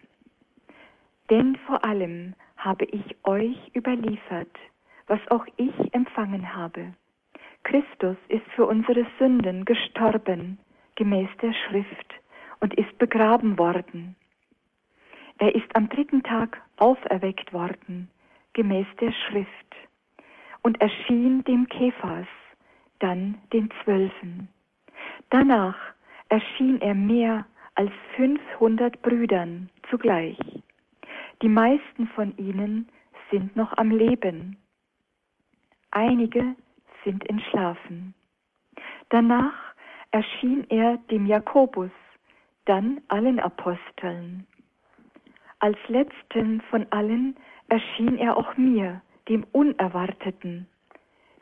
[1.30, 4.50] Denn vor allem habe ich euch überliefert,
[5.12, 6.94] was auch ich empfangen habe.
[7.64, 10.58] Christus ist für unsere Sünden gestorben,
[10.94, 12.14] gemäß der Schrift,
[12.60, 14.16] und ist begraben worden.
[15.36, 18.08] Er ist am dritten Tag auferweckt worden,
[18.54, 19.76] gemäß der Schrift,
[20.62, 22.26] und erschien dem Kephas,
[22.98, 24.48] dann den Zwölfen.
[25.28, 25.76] Danach
[26.30, 27.44] erschien er mehr
[27.74, 30.38] als 500 Brüdern zugleich.
[31.42, 32.88] Die meisten von ihnen
[33.30, 34.56] sind noch am Leben.
[35.92, 36.56] Einige
[37.04, 38.14] sind entschlafen.
[39.10, 39.74] Danach
[40.10, 41.90] erschien er dem Jakobus,
[42.64, 44.46] dann allen Aposteln.
[45.58, 47.36] Als letzten von allen
[47.68, 50.66] erschien er auch mir, dem Unerwarteten,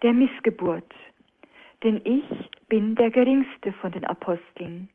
[0.03, 0.95] der Missgeburt.
[1.85, 2.25] Denn ich
[2.69, 4.89] bin der geringste von den Aposteln.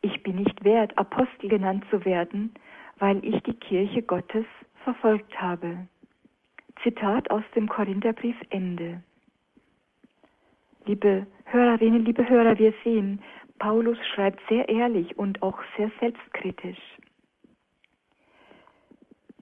[0.00, 2.54] Ich bin nicht wert, Apostel genannt zu werden,
[2.98, 4.46] weil ich die Kirche Gottes
[4.84, 5.88] verfolgt habe.
[6.82, 9.02] Zitat aus dem Korintherbrief Ende.
[10.86, 13.20] Liebe Hörerinnen, liebe Hörer, wir sehen,
[13.58, 16.80] Paulus schreibt sehr ehrlich und auch sehr selbstkritisch.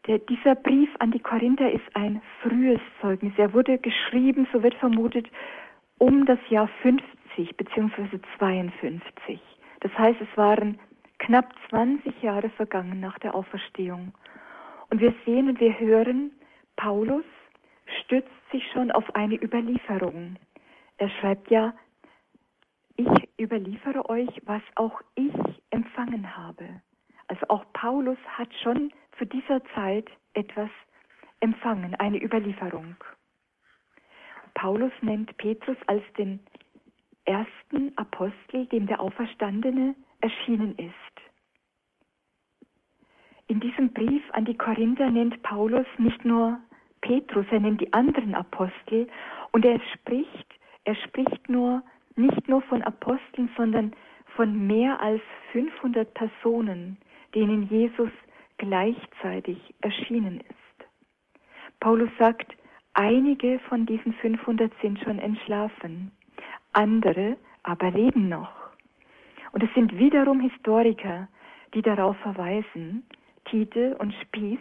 [0.07, 3.33] Der, dieser Brief an die Korinther ist ein frühes Zeugnis.
[3.37, 5.29] Er wurde geschrieben, so wird vermutet,
[5.99, 8.19] um das Jahr 50 bzw.
[8.38, 9.40] 52.
[9.81, 10.79] Das heißt, es waren
[11.19, 14.12] knapp 20 Jahre vergangen nach der Auferstehung.
[14.90, 16.33] Und wir sehen und wir hören,
[16.81, 17.27] Paulus
[18.01, 20.37] stützt sich schon auf eine Überlieferung.
[20.97, 21.75] Er schreibt ja,
[22.97, 23.07] ich
[23.38, 25.35] überliefere euch, was auch ich
[25.69, 26.81] empfangen habe.
[27.29, 30.71] Also auch Paulus hat schon zu dieser Zeit etwas
[31.40, 32.97] empfangen, eine Überlieferung.
[34.55, 36.40] Paulus nennt Petrus als den
[37.27, 40.95] ersten Apostel, dem der Auferstandene erschienen ist.
[43.49, 46.59] In diesem Brief an die Korinther nennt Paulus nicht nur
[47.01, 49.09] Petrus, er nennt die anderen Apostel
[49.53, 50.47] und er spricht,
[50.85, 51.83] er spricht nur
[52.17, 53.93] nicht nur von Aposteln, sondern
[54.37, 56.99] von mehr als 500 Personen,
[57.35, 58.11] denen Jesus
[58.59, 60.89] gleichzeitig erschienen ist.
[61.81, 62.55] Paulus sagt,
[62.95, 66.13] einige von diesen 500 sind schon entschlafen,
[66.73, 68.53] andere aber leben noch.
[69.53, 71.29] Und es sind wiederum Historiker,
[71.75, 73.05] die darauf verweisen,
[73.47, 74.61] Tite und Spieß,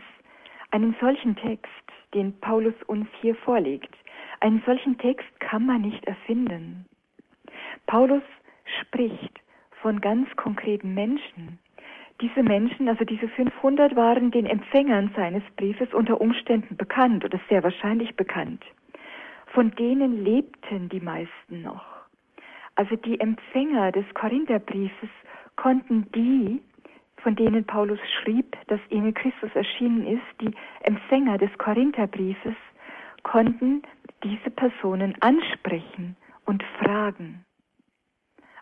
[0.72, 1.72] einen solchen Text,
[2.14, 3.94] den Paulus uns hier vorlegt,
[4.40, 6.86] einen solchen Text kann man nicht erfinden.
[7.88, 8.24] Paulus
[8.82, 9.40] spricht
[9.82, 11.60] von ganz konkreten Menschen,
[12.22, 17.64] diese Menschen, also diese 500, waren den Empfängern seines Briefes unter Umständen bekannt oder sehr
[17.64, 18.62] wahrscheinlich bekannt.
[19.48, 21.86] Von denen lebten die meisten noch.
[22.76, 25.10] Also die Empfänger des Korintherbriefes
[25.56, 26.62] konnten die,
[27.22, 30.52] von denen Paulus schrieb, dass ihnen Christus erschienen ist, die
[30.82, 32.56] Empfänger des Korintherbriefes,
[33.24, 33.84] konnten
[34.24, 37.44] diese Personen ansprechen und fragen.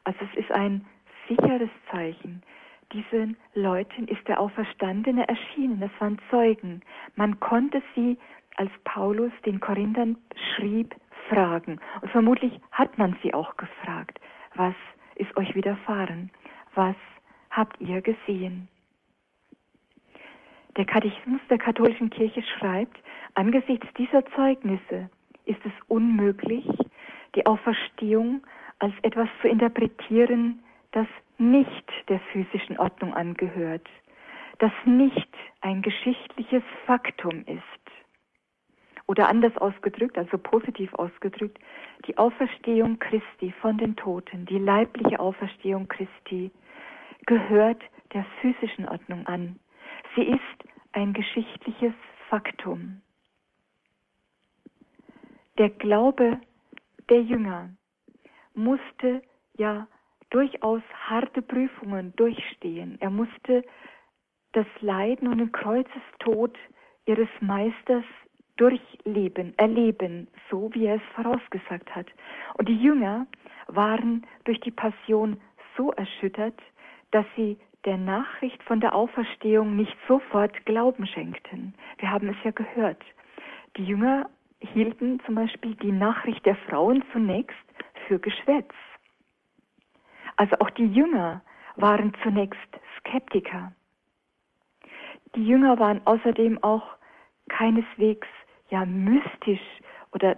[0.03, 0.85] Also es ist ein
[1.27, 2.41] sicheres Zeichen,
[2.93, 5.81] diesen Leuten ist der Auferstandene erschienen.
[5.81, 6.81] Das waren Zeugen.
[7.15, 8.17] Man konnte sie,
[8.55, 10.17] als Paulus den Korinthern
[10.55, 10.95] schrieb,
[11.29, 11.79] fragen.
[12.01, 14.19] Und vermutlich hat man sie auch gefragt.
[14.55, 14.75] Was
[15.15, 16.31] ist euch widerfahren?
[16.75, 16.95] Was
[17.57, 18.69] habt ihr gesehen?
[20.77, 22.97] Der Katechismus der katholischen Kirche schreibt,
[23.33, 25.09] angesichts dieser Zeugnisse
[25.45, 26.67] ist es unmöglich,
[27.35, 28.45] die Auferstehung
[28.77, 31.07] als etwas zu interpretieren, das
[31.39, 33.87] nicht der physischen Ordnung angehört,
[34.59, 35.29] das nicht
[35.61, 37.63] ein geschichtliches Faktum ist.
[39.07, 41.57] Oder anders ausgedrückt, also positiv ausgedrückt,
[42.05, 46.51] die Auferstehung Christi von den Toten, die leibliche Auferstehung Christi,
[47.27, 47.81] gehört
[48.13, 49.59] der physischen Ordnung an.
[50.15, 51.93] Sie ist ein geschichtliches
[52.29, 53.01] Faktum.
[55.59, 56.39] Der Glaube
[57.09, 57.69] der Jünger
[58.55, 59.21] musste
[59.57, 59.87] ja
[60.29, 62.97] durchaus harte Prüfungen durchstehen.
[62.99, 63.63] Er musste
[64.53, 66.57] das Leiden und den Kreuzestod
[67.05, 68.03] ihres Meisters
[68.57, 72.07] durchleben, erleben, so wie er es vorausgesagt hat.
[72.55, 73.27] Und die Jünger
[73.67, 75.39] waren durch die Passion
[75.77, 76.59] so erschüttert,
[77.11, 81.73] dass sie der Nachricht von der Auferstehung nicht sofort Glauben schenkten.
[81.99, 83.01] Wir haben es ja gehört.
[83.77, 87.55] Die Jünger hielten zum Beispiel die Nachricht der Frauen zunächst
[88.07, 88.73] für Geschwätz.
[90.35, 91.41] Also auch die Jünger
[91.75, 93.71] waren zunächst Skeptiker.
[95.35, 96.97] Die Jünger waren außerdem auch
[97.49, 98.27] keineswegs
[98.69, 99.61] ja mystisch
[100.13, 100.37] oder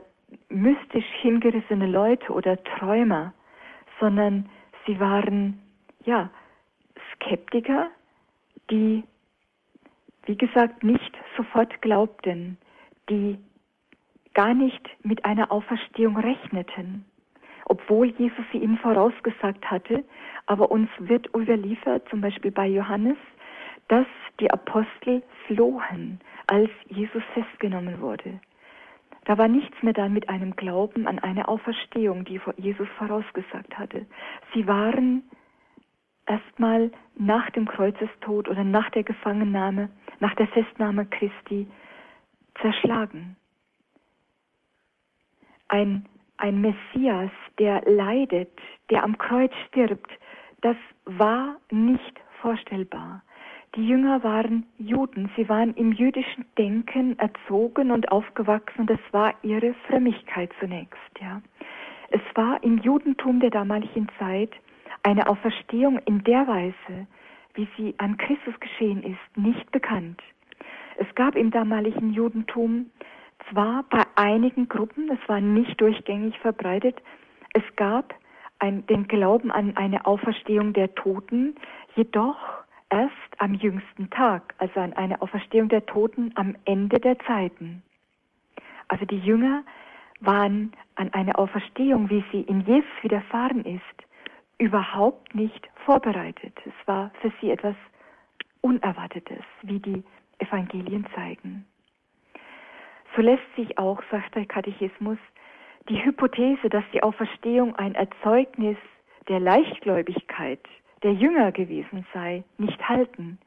[0.49, 3.34] mystisch hingerissene Leute oder Träumer,
[3.99, 4.49] sondern
[4.86, 5.62] sie waren
[6.05, 6.29] ja
[7.21, 7.89] Skeptiker,
[8.69, 9.03] die
[10.25, 12.58] wie gesagt nicht sofort glaubten,
[13.10, 13.38] die
[14.34, 17.05] gar nicht mit einer Auferstehung rechneten
[17.69, 20.03] obwohl Jesus sie ihnen vorausgesagt hatte.
[20.47, 23.17] Aber uns wird überliefert, zum Beispiel bei Johannes,
[23.88, 24.08] dass
[24.39, 28.39] die Apostel flohen, als Jesus festgenommen wurde.
[29.25, 34.05] Da war nichts mehr dann mit einem Glauben an eine Auferstehung, die Jesus vorausgesagt hatte.
[34.53, 35.23] Sie waren
[36.29, 39.89] erstmal nach dem Kreuzestod oder nach der Gefangennahme,
[40.19, 41.67] nach der Festnahme Christi
[42.61, 43.35] zerschlagen.
[45.67, 46.05] Ein
[46.39, 48.49] ein Messias, der leidet,
[48.89, 50.09] der am Kreuz stirbt,
[50.61, 53.21] das war nicht vorstellbar.
[53.75, 59.73] Die Jünger waren Juden, sie waren im jüdischen Denken erzogen und aufgewachsen, das war ihre
[59.87, 61.41] Frömmigkeit zunächst, ja.
[62.11, 64.51] Es war im Judentum der damaligen Zeit
[65.04, 67.08] eine Auferstehung in der Weise,
[67.54, 70.21] wie sie an Christus geschehen ist, nicht bekannt.
[70.97, 72.91] Es gab im damaligen Judentum
[73.49, 77.02] zwar bei einigen Gruppen, es war nicht durchgängig verbreitet,
[77.54, 78.13] es gab
[78.60, 81.56] ein, den Glauben an eine Auferstehung der Toten,
[81.95, 82.38] jedoch
[82.89, 87.84] erst am jüngsten Tag, also an eine Auferstehung der Toten am Ende der Zeiten.
[88.88, 89.63] Also die Jünger
[90.19, 93.82] waren an eine Auferstehung, wie sie in Jesus widerfahren ist,
[94.60, 96.54] überhaupt nicht vorbereitet.
[96.65, 97.76] Es war für sie etwas
[98.62, 100.04] Unerwartetes, wie die
[100.38, 101.65] Evangelien zeigen.
[103.15, 105.17] So lässt sich auch, sagt der Katechismus,
[105.88, 108.78] die Hypothese, dass die Auferstehung ein Erzeugnis
[109.28, 110.60] der Leichtgläubigkeit
[111.04, 113.39] der Jünger gewesen sei, nicht halten.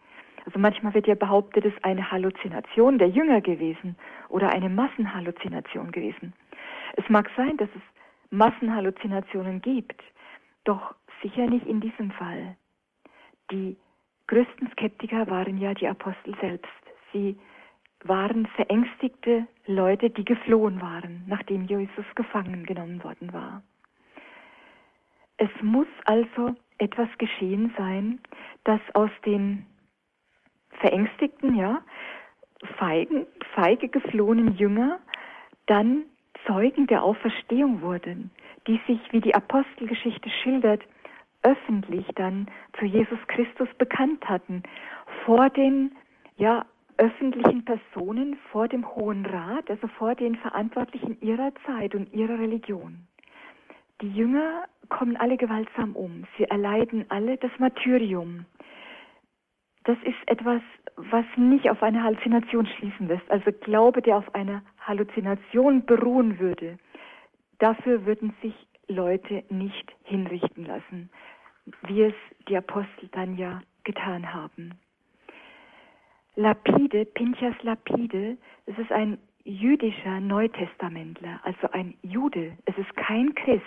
[0.44, 3.96] Also manchmal wird ja behauptet, es eine Halluzination der Jünger gewesen
[4.28, 6.32] oder eine Massenhalluzination gewesen.
[6.96, 7.82] Es mag sein, dass es
[8.30, 10.02] Massenhalluzinationen gibt,
[10.64, 12.56] doch sicher nicht in diesem Fall.
[13.50, 13.76] Die
[14.26, 16.70] größten Skeptiker waren ja die Apostel selbst.
[17.12, 17.38] Sie
[18.04, 23.62] waren verängstigte Leute, die geflohen waren, nachdem Jesus gefangen genommen worden war.
[25.36, 28.20] Es muss also etwas geschehen sein,
[28.64, 29.66] dass aus den
[30.80, 31.82] verängstigten, ja,
[32.78, 35.00] feigen, feige geflohenen Jünger
[35.66, 36.04] dann
[36.46, 38.30] Zeugen der Auferstehung wurden,
[38.66, 40.82] die sich, wie die Apostelgeschichte schildert,
[41.42, 42.46] öffentlich dann
[42.78, 44.62] zu Jesus Christus bekannt hatten,
[45.24, 45.92] vor den
[46.36, 46.64] ja,
[46.98, 53.06] öffentlichen Personen vor dem Hohen Rat, also vor den Verantwortlichen ihrer Zeit und ihrer Religion.
[54.00, 56.24] Die Jünger kommen alle gewaltsam um.
[56.36, 58.44] Sie erleiden alle das Martyrium.
[59.84, 60.60] Das ist etwas,
[60.96, 63.28] was nicht auf eine Halluzination schließen lässt.
[63.30, 66.78] Also Glaube, der auf einer Halluzination beruhen würde,
[67.58, 68.54] dafür würden sich
[68.92, 71.10] Leute nicht hinrichten lassen,
[71.86, 72.14] wie es
[72.48, 74.74] die Apostel dann ja getan haben.
[76.34, 82.56] Lapide, Pinchas Lapide, es ist ein jüdischer Neutestamentler, also ein Jude.
[82.64, 83.64] Es ist kein Christ,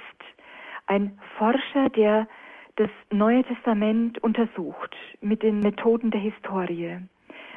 [0.88, 2.28] ein Forscher, der
[2.76, 7.00] das Neue Testament untersucht mit den Methoden der Historie.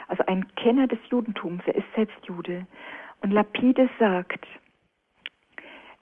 [0.09, 2.67] Also ein Kenner des Judentums, er ist selbst Jude.
[3.23, 4.47] Und Lapide sagt,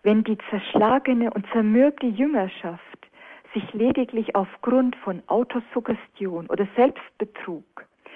[0.06, 3.10] wenn die zerschlagene und zermürbte Jüngerschaft
[3.52, 7.64] sich lediglich aufgrund von Autosuggestion oder Selbstbetrug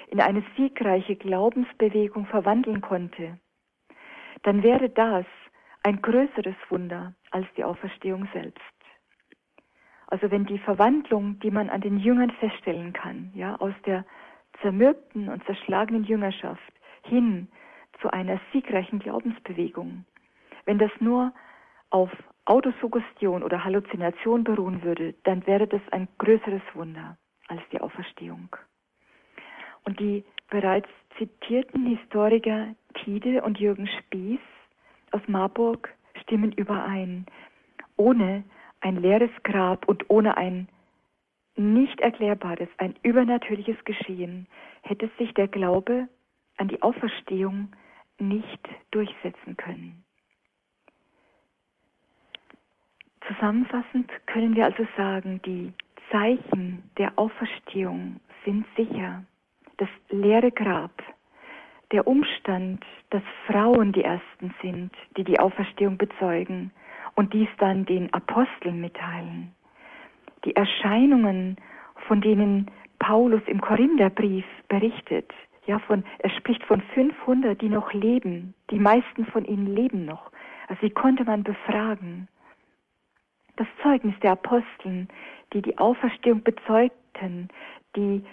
[0.07, 3.37] in eine siegreiche Glaubensbewegung verwandeln konnte,
[4.43, 5.25] dann wäre das
[5.83, 8.61] ein größeres Wunder als die Auferstehung selbst.
[10.07, 14.05] Also wenn die Verwandlung, die man an den Jüngern feststellen kann, ja, aus der
[14.61, 16.71] zermürbten und zerschlagenen Jüngerschaft
[17.03, 17.49] hin
[17.99, 20.05] zu einer siegreichen Glaubensbewegung,
[20.63, 21.33] wenn das nur
[21.91, 22.09] auf
[22.45, 27.17] Autosuggestion oder Halluzination beruhen würde, dann wäre das ein größeres Wunder
[27.47, 28.55] als die Auferstehung.
[29.83, 34.39] Und die bereits zitierten Historiker Tide und Jürgen Spieß
[35.11, 37.25] aus Marburg stimmen überein.
[37.97, 38.43] Ohne
[38.79, 40.67] ein leeres Grab und ohne ein
[41.55, 44.47] nicht erklärbares, ein übernatürliches Geschehen
[44.81, 46.07] hätte sich der Glaube
[46.57, 47.71] an die Auferstehung
[48.17, 50.00] nicht durchsetzen können.
[53.27, 55.73] Zusammenfassend können wir also sagen, die
[56.11, 59.23] Zeichen der Auferstehung sind sicher.
[59.77, 60.91] Das leere Grab,
[61.91, 66.71] der Umstand, dass Frauen die Ersten sind, die die Auferstehung bezeugen
[67.15, 69.53] und dies dann den Aposteln mitteilen.
[70.45, 71.57] Die Erscheinungen,
[72.07, 75.31] von denen Paulus im Korintherbrief berichtet,
[75.67, 78.53] ja, von, er spricht von 500, die noch leben.
[78.71, 80.31] Die meisten von ihnen leben noch.
[80.67, 82.27] Also sie konnte man befragen.
[83.61, 85.07] Das Zeugnis der Aposteln,
[85.53, 87.47] die die Auferstehung bezeugten,
[87.95, 88.23] die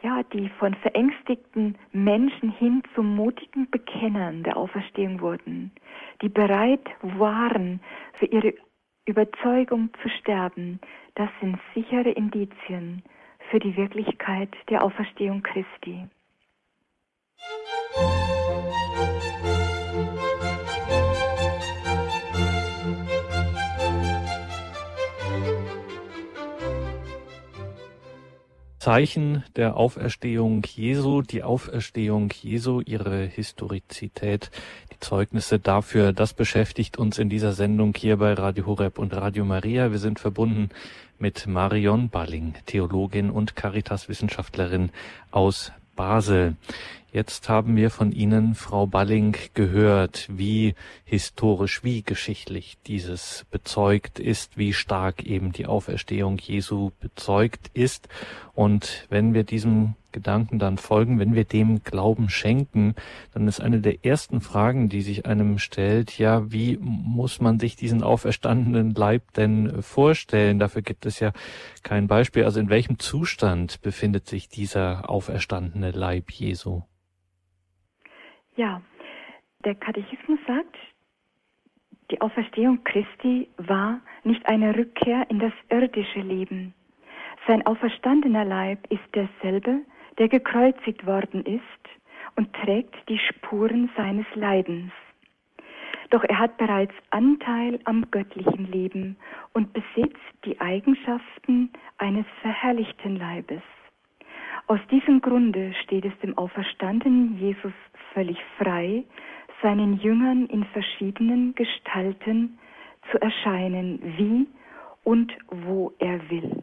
[0.00, 5.70] ja, die von verängstigten Menschen hin zu mutigen Bekennern der Auferstehung wurden,
[6.22, 7.80] die bereit waren,
[8.14, 8.54] für ihre
[9.04, 10.80] Überzeugung zu sterben,
[11.14, 13.02] das sind sichere Indizien
[13.50, 16.06] für die Wirklichkeit der Auferstehung Christi.
[28.80, 34.50] Zeichen der Auferstehung Jesu, die Auferstehung Jesu, ihre Historizität,
[34.90, 39.44] die Zeugnisse dafür, das beschäftigt uns in dieser Sendung hier bei Radio Horeb und Radio
[39.44, 39.90] Maria.
[39.90, 40.70] Wir sind verbunden
[41.18, 44.88] mit Marion Balling, Theologin und Caritas-Wissenschaftlerin
[45.30, 46.56] aus Basel.
[47.12, 50.74] Jetzt haben wir von Ihnen, Frau Balling, gehört, wie
[51.04, 58.08] historisch, wie geschichtlich dieses bezeugt ist, wie stark eben die Auferstehung Jesu bezeugt ist.
[58.54, 62.94] Und wenn wir diesem Gedanken dann folgen, wenn wir dem Glauben schenken,
[63.32, 67.76] dann ist eine der ersten Fragen, die sich einem stellt, ja, wie muss man sich
[67.76, 70.58] diesen auferstandenen Leib denn vorstellen?
[70.58, 71.32] Dafür gibt es ja
[71.82, 72.44] kein Beispiel.
[72.44, 76.82] Also in welchem Zustand befindet sich dieser auferstandene Leib Jesu?
[78.56, 78.82] Ja,
[79.64, 80.76] der Katechismus sagt,
[82.10, 86.74] die Auferstehung Christi war nicht eine Rückkehr in das irdische Leben.
[87.46, 89.82] Sein auferstandener Leib ist derselbe,
[90.18, 91.62] der gekreuzigt worden ist
[92.36, 94.92] und trägt die Spuren seines Leidens.
[96.10, 99.16] Doch er hat bereits Anteil am göttlichen Leben
[99.52, 103.62] und besitzt die Eigenschaften eines verherrlichten Leibes.
[104.66, 107.72] Aus diesem Grunde steht es dem auferstandenen Jesus
[108.12, 109.04] völlig frei,
[109.62, 112.58] seinen Jüngern in verschiedenen Gestalten
[113.10, 114.46] zu erscheinen, wie
[115.04, 116.62] und wo er will.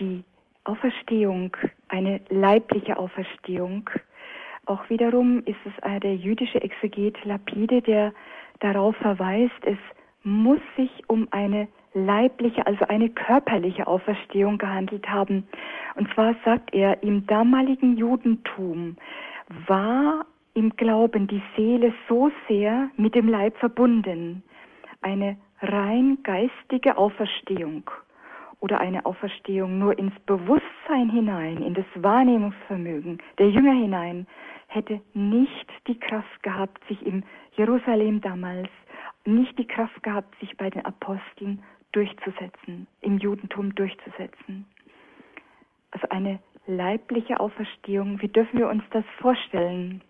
[0.00, 0.24] Die
[0.64, 1.56] Auferstehung,
[1.88, 3.90] eine leibliche Auferstehung,
[4.66, 8.14] auch wiederum ist es der jüdische Exeget Lapide, der
[8.60, 9.78] darauf verweist, es
[10.22, 15.46] muss sich um eine leibliche, also eine körperliche Auferstehung gehandelt haben.
[15.96, 18.96] Und zwar sagt er, im damaligen Judentum
[19.66, 24.42] war im Glauben die Seele so sehr mit dem Leib verbunden.
[25.02, 27.90] Eine rein geistige Auferstehung
[28.64, 34.26] oder eine Auferstehung nur ins Bewusstsein hinein, in das Wahrnehmungsvermögen der Jünger hinein,
[34.68, 37.24] hätte nicht die Kraft gehabt, sich im
[37.58, 38.70] Jerusalem damals,
[39.26, 41.62] nicht die Kraft gehabt, sich bei den Aposteln
[41.92, 44.64] durchzusetzen, im Judentum durchzusetzen.
[45.90, 50.00] Also eine leibliche Auferstehung, wie dürfen wir uns das vorstellen?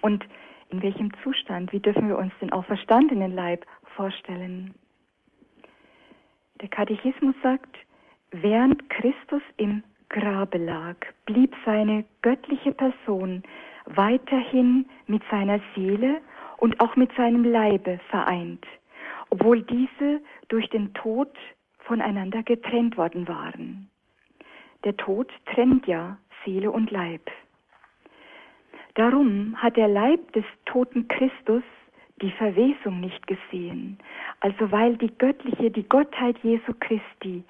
[0.00, 0.24] Und
[0.70, 3.64] in welchem Zustand, wie dürfen wir uns den auferstandenen Leib
[3.94, 4.74] vorstellen?
[6.60, 7.76] Der Katechismus sagt,
[8.30, 10.96] während Christus im Grabe lag,
[11.26, 13.42] blieb seine göttliche Person
[13.86, 16.20] weiterhin mit seiner Seele
[16.56, 18.66] und auch mit seinem Leibe vereint
[19.30, 21.30] obwohl diese durch den Tod
[21.80, 23.90] voneinander getrennt worden waren.
[24.84, 27.30] Der Tod trennt ja Seele und Leib.
[28.94, 31.62] Darum hat der Leib des toten Christus
[32.20, 33.98] die Verwesung nicht gesehen,
[34.40, 37.44] also weil die göttliche, die Gottheit Jesu Christi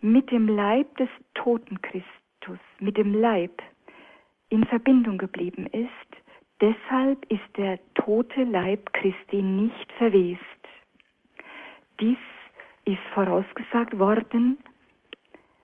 [0.00, 3.62] mit dem Leib des toten Christus, mit dem Leib
[4.48, 5.88] in Verbindung geblieben ist,
[6.60, 10.40] deshalb ist der tote Leib Christi nicht verwest.
[12.00, 12.18] Dies
[12.84, 14.58] ist vorausgesagt worden,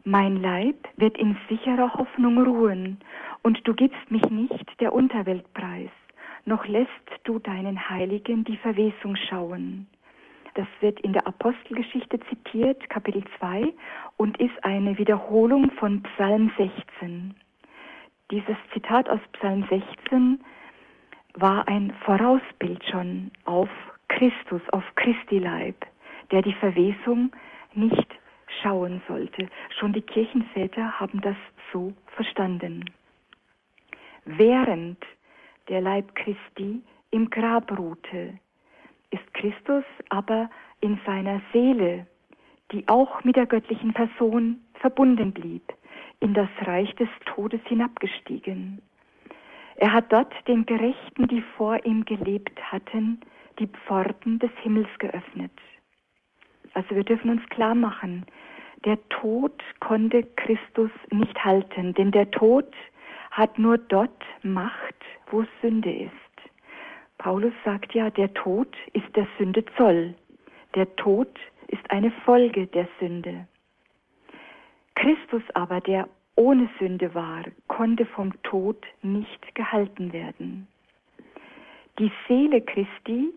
[0.05, 2.99] mein Leib wird in sicherer Hoffnung ruhen,
[3.43, 5.91] und du gibst mich nicht der Unterwelt preis,
[6.47, 6.91] noch lässt
[7.25, 9.87] du deinen Heiligen die Verwesung schauen.
[10.55, 13.75] Das wird in der Apostelgeschichte zitiert, Kapitel 2,
[14.17, 17.35] und ist eine Wiederholung von Psalm 16.
[18.31, 20.41] Dieses Zitat aus Psalm 16
[21.35, 23.69] war ein Vorausbild schon auf
[24.09, 25.77] Christus, auf Christi Leib,
[26.31, 27.31] der die Verwesung
[27.75, 28.09] nicht
[28.63, 29.49] schauen sollte.
[29.79, 31.37] Schon die Kirchenväter haben das
[31.73, 32.85] so verstanden.
[34.25, 34.99] Während
[35.69, 38.39] der Leib Christi im Grab ruhte,
[39.11, 40.51] ist Christus aber
[40.81, 42.07] in seiner Seele,
[42.73, 45.63] die auch mit der göttlichen Person verbunden blieb,
[46.21, 48.83] in das Reich des Todes hinabgestiegen.
[49.77, 53.21] Er hat dort den Gerechten, die vor ihm gelebt hatten,
[53.59, 55.53] die Pforten des Himmels geöffnet.
[56.75, 58.27] Also wir dürfen uns klar machen,
[58.85, 62.73] der Tod konnte Christus nicht halten, denn der Tod
[63.31, 64.95] hat nur dort Macht,
[65.31, 66.13] wo Sünde ist.
[67.19, 70.15] Paulus sagt ja, der Tod ist der Sünde Zoll.
[70.75, 73.47] Der Tod ist eine Folge der Sünde.
[74.95, 80.69] Christus aber, der ohne Sünde war, konnte vom Tod nicht gehalten werden.
[81.99, 83.33] Die Seele Christi,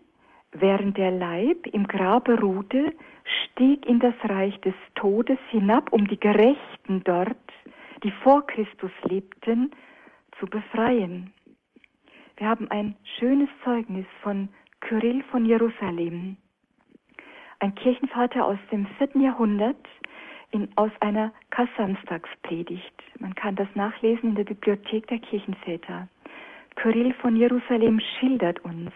[0.52, 2.92] während der Leib im Grabe ruhte,
[3.24, 7.36] stieg in das Reich des Todes hinab, um die Gerechten dort,
[8.02, 9.70] die vor Christus lebten,
[10.38, 11.32] zu befreien.
[12.40, 14.48] Wir haben ein schönes Zeugnis von
[14.80, 16.38] Kyrill von Jerusalem,
[17.58, 19.76] ein Kirchenvater aus dem vierten Jahrhundert,
[20.50, 22.94] in, aus einer Kassamstagspredigt.
[23.18, 26.08] Man kann das nachlesen in der Bibliothek der Kirchenväter.
[26.76, 28.90] Kyrill von Jerusalem schildert uns,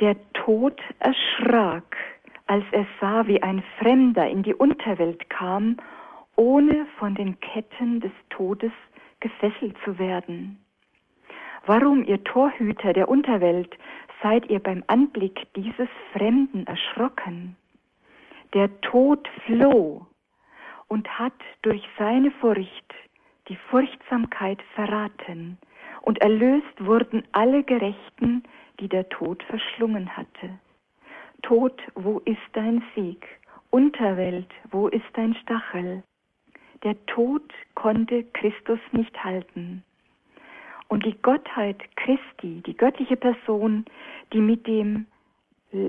[0.00, 1.94] der Tod erschrak,
[2.46, 5.76] als er sah, wie ein Fremder in die Unterwelt kam,
[6.36, 8.72] ohne von den Ketten des Todes
[9.20, 10.63] gefesselt zu werden.
[11.66, 13.74] Warum, ihr Torhüter der Unterwelt,
[14.22, 17.56] seid ihr beim Anblick dieses Fremden erschrocken?
[18.52, 20.06] Der Tod floh
[20.88, 22.94] und hat durch seine Furcht
[23.48, 25.58] die Furchtsamkeit verraten,
[26.02, 28.42] und erlöst wurden alle Gerechten,
[28.78, 30.50] die der Tod verschlungen hatte.
[31.42, 33.26] Tod, wo ist dein Sieg?
[33.70, 36.02] Unterwelt, wo ist dein Stachel?
[36.82, 37.42] Der Tod
[37.74, 39.82] konnte Christus nicht halten.
[40.88, 43.84] Und die Gottheit Christi, die göttliche Person,
[44.32, 45.06] die mit dem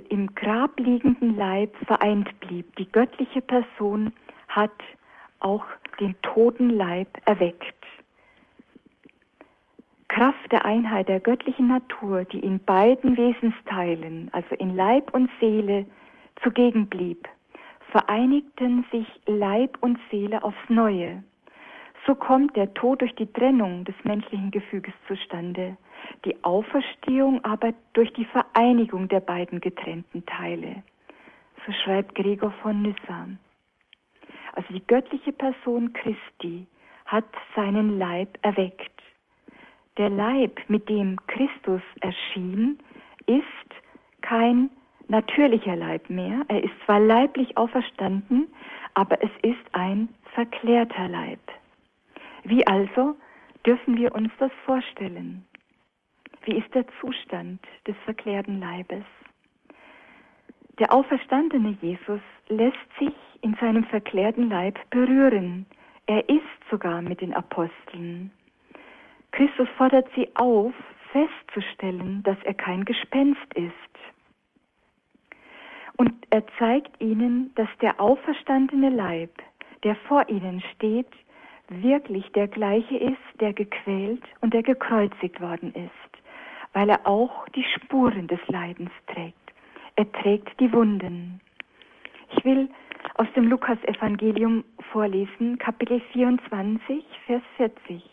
[0.09, 4.11] im Grab liegenden Leib vereint blieb, die göttliche Person
[4.47, 4.71] hat
[5.39, 5.65] auch
[5.99, 7.75] den toten Leib erweckt.
[10.07, 15.85] Kraft der Einheit der göttlichen Natur, die in beiden Wesensteilen, also in Leib und Seele,
[16.41, 17.27] zugegen blieb,
[17.91, 21.23] vereinigten sich Leib und Seele aufs Neue.
[22.05, 25.75] So kommt der Tod durch die Trennung des menschlichen Gefüges zustande,
[26.23, 30.83] die Auferstehung aber durch die Vereinigung der beiden getrennten Teile.
[31.65, 33.27] So schreibt Gregor von Nyssa.
[34.53, 36.67] Also die göttliche Person Christi
[37.05, 37.25] hat
[37.55, 38.91] seinen Leib erweckt.
[39.97, 42.77] Der Leib, mit dem Christus erschien,
[43.25, 43.41] ist
[44.21, 44.69] kein
[45.07, 46.43] natürlicher Leib mehr.
[46.49, 48.47] Er ist zwar leiblich auferstanden,
[48.93, 51.39] aber es ist ein verklärter Leib.
[52.45, 53.17] Wie also
[53.65, 55.45] dürfen wir uns das vorstellen?
[56.43, 59.03] Wie ist der Zustand des verklärten Leibes?
[60.77, 65.65] Der auferstandene Jesus lässt sich in seinem verklärten Leib berühren.
[66.05, 68.31] Er ist sogar mit den Aposteln.
[69.31, 70.73] Christus fordert sie auf,
[71.11, 73.73] festzustellen, dass er kein Gespenst ist.
[75.97, 79.31] Und er zeigt ihnen, dass der auferstandene Leib,
[79.83, 81.09] der vor ihnen steht,
[81.69, 86.23] wirklich der gleiche ist, der gequält und der gekreuzigt worden ist,
[86.73, 89.35] weil er auch die Spuren des Leidens trägt.
[89.95, 91.39] Er trägt die Wunden.
[92.35, 92.69] Ich will
[93.15, 98.03] aus dem Lukas-Evangelium vorlesen, Kapitel 24, Vers 40.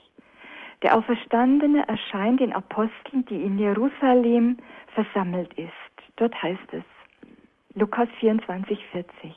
[0.83, 4.59] Der Auferstandene erscheint den Aposteln, die in Jerusalem
[4.95, 5.73] versammelt ist.
[6.17, 6.85] Dort heißt es,
[7.75, 9.35] Lukas 24, 40.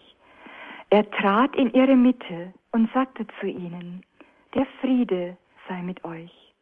[0.90, 4.04] Er trat in ihre Mitte und sagte zu ihnen,
[4.54, 5.38] der Friede
[5.70, 6.54] sei mit euch.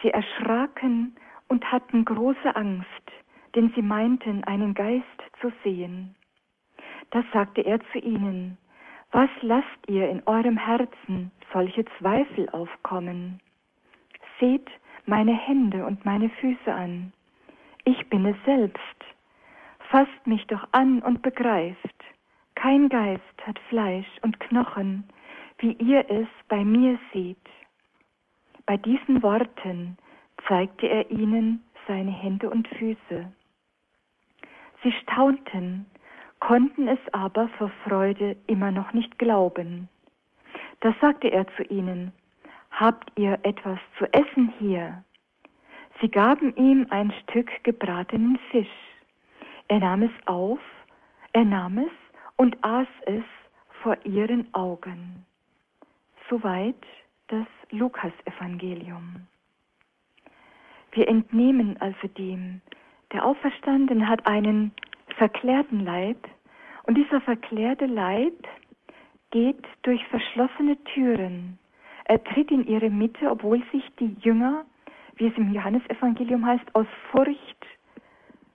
[0.00, 1.16] Sie erschraken
[1.48, 3.06] und hatten große Angst,
[3.56, 6.14] denn sie meinten, einen Geist zu sehen.
[7.10, 8.58] Da sagte er zu ihnen,
[9.10, 13.40] was lasst ihr in eurem Herzen solche Zweifel aufkommen?
[14.38, 14.70] Seht
[15.04, 17.12] meine Hände und meine Füße an.
[17.84, 18.98] Ich bin es selbst.
[19.90, 22.04] Fasst mich doch an und begreift.
[22.54, 25.08] Kein Geist hat Fleisch und Knochen,
[25.58, 27.36] wie ihr es bei mir seht.
[28.66, 29.96] Bei diesen Worten
[30.48, 33.32] zeigte er ihnen seine Hände und Füße.
[34.82, 35.86] Sie staunten
[36.40, 39.88] konnten es aber vor Freude immer noch nicht glauben.
[40.80, 42.12] Da sagte er zu ihnen,
[42.70, 45.04] Habt ihr etwas zu essen hier?
[46.00, 48.66] Sie gaben ihm ein Stück gebratenen Fisch.
[49.68, 50.58] Er nahm es auf,
[51.32, 51.92] er nahm es
[52.36, 53.24] und aß es
[53.82, 55.24] vor ihren Augen.
[56.28, 56.76] Soweit
[57.28, 59.26] das Lukasevangelium.
[60.92, 62.60] Wir entnehmen also dem,
[63.12, 64.72] der Auferstandene hat einen
[65.16, 66.28] verklärten Leib
[66.84, 68.34] und dieser verklärte Leib
[69.30, 71.58] geht durch verschlossene Türen.
[72.04, 74.64] Er tritt in ihre Mitte, obwohl sich die Jünger,
[75.16, 77.66] wie es im Johannesevangelium heißt, aus Furcht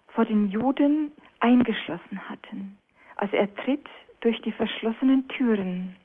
[0.10, 2.78] vor den Juden eingeschlossen hatten.
[3.16, 3.88] Also er tritt
[4.22, 5.96] durch die verschlossenen Türen.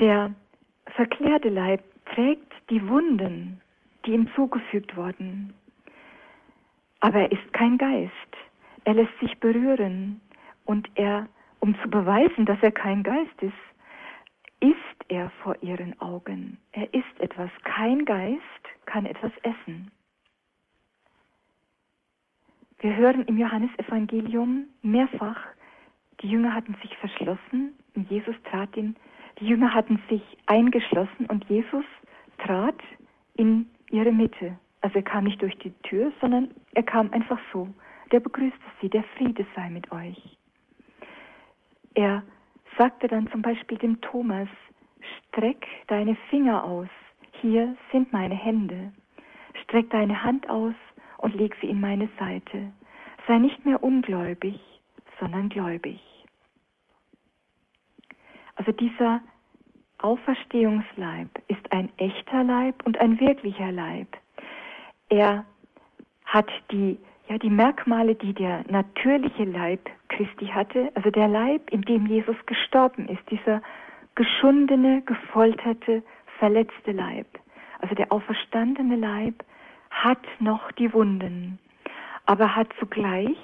[0.00, 0.34] Der
[0.86, 3.60] verklärte Leib trägt die Wunden,
[4.04, 5.54] die ihm zugefügt wurden.
[7.00, 8.12] Aber er ist kein Geist.
[8.84, 10.20] Er lässt sich berühren
[10.64, 11.28] und er,
[11.60, 13.52] um zu beweisen, dass er kein Geist ist,
[14.60, 16.58] ist er vor ihren Augen.
[16.72, 17.50] Er ist etwas.
[17.64, 18.40] Kein Geist
[18.86, 19.90] kann etwas essen.
[22.78, 25.40] Wir hören im Johannesevangelium mehrfach,
[26.20, 28.96] die Jünger hatten sich verschlossen und Jesus trat in,
[29.38, 31.84] die Jünger hatten sich eingeschlossen und Jesus
[32.38, 32.80] trat
[33.36, 34.58] in ihre Mitte.
[34.80, 37.68] Also er kam nicht durch die Tür, sondern er kam einfach so.
[38.12, 40.38] Der begrüßte sie, der Friede sei mit euch.
[41.94, 42.22] Er
[42.76, 44.48] sagte dann zum Beispiel dem Thomas,
[45.28, 46.88] streck deine Finger aus,
[47.40, 48.92] hier sind meine Hände.
[49.62, 50.74] Streck deine Hand aus
[51.18, 52.72] und leg sie in meine Seite.
[53.26, 54.60] Sei nicht mehr ungläubig,
[55.18, 56.00] sondern gläubig.
[58.56, 59.20] Also dieser
[59.98, 64.08] Auferstehungsleib ist ein echter Leib und ein wirklicher Leib.
[65.08, 65.44] Er
[66.24, 66.98] hat die,
[67.28, 72.36] ja, die Merkmale, die der natürliche Leib Christi hatte, also der Leib, in dem Jesus
[72.46, 73.62] gestorben ist, dieser
[74.14, 76.02] geschundene, gefolterte,
[76.38, 77.26] verletzte Leib.
[77.80, 79.44] Also der auferstandene Leib
[79.90, 81.58] hat noch die Wunden,
[82.26, 83.36] aber hat zugleich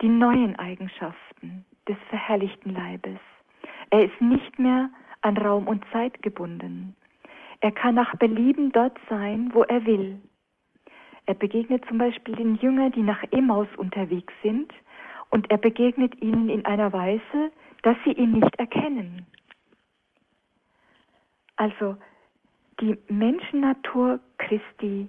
[0.00, 3.18] die neuen Eigenschaften des verherrlichten Leibes.
[3.92, 4.88] Er ist nicht mehr
[5.20, 6.96] an Raum und Zeit gebunden.
[7.60, 10.18] Er kann nach Belieben dort sein, wo er will.
[11.26, 14.72] Er begegnet zum Beispiel den Jüngern, die nach Emmaus unterwegs sind,
[15.28, 19.26] und er begegnet ihnen in einer Weise, dass sie ihn nicht erkennen.
[21.56, 21.96] Also
[22.80, 25.06] die Menschennatur Christi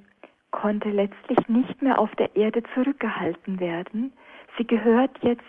[0.52, 4.12] konnte letztlich nicht mehr auf der Erde zurückgehalten werden.
[4.58, 5.42] Sie gehört jetzt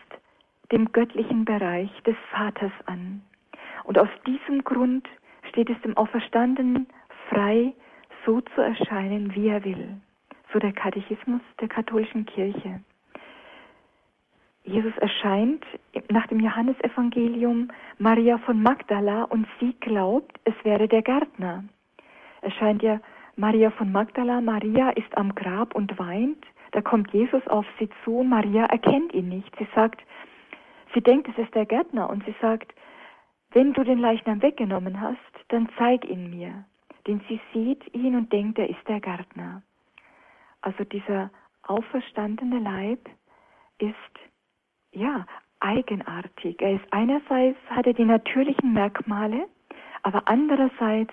[0.72, 3.22] dem göttlichen Bereich des Vaters an.
[3.84, 5.08] Und aus diesem Grund
[5.50, 6.86] steht es dem Auferstandenen
[7.28, 7.72] frei,
[8.24, 9.96] so zu erscheinen, wie er will.
[10.52, 12.80] So der Katechismus der katholischen Kirche.
[14.64, 15.62] Jesus erscheint
[16.10, 21.64] nach dem Johannesevangelium Maria von Magdala und sie glaubt, es wäre der Gärtner.
[22.40, 22.98] Erscheint ja
[23.36, 26.46] Maria von Magdala, Maria ist am Grab und weint.
[26.72, 29.54] Da kommt Jesus auf sie zu, Maria erkennt ihn nicht.
[29.58, 30.00] Sie sagt,
[30.94, 32.72] sie denkt, es ist der Gärtner und sie sagt,
[33.50, 35.18] wenn du den Leichnam weggenommen hast,
[35.48, 36.64] dann zeig ihn mir.
[37.06, 39.62] Denn sie sieht ihn und denkt, er ist der Gärtner.
[40.62, 41.30] Also dieser
[41.64, 43.08] auferstandene Leib
[43.78, 43.94] ist,
[44.92, 45.26] ja,
[45.60, 46.60] eigenartig.
[46.60, 49.46] Er ist einerseits, hat er die natürlichen Merkmale,
[50.02, 51.12] aber andererseits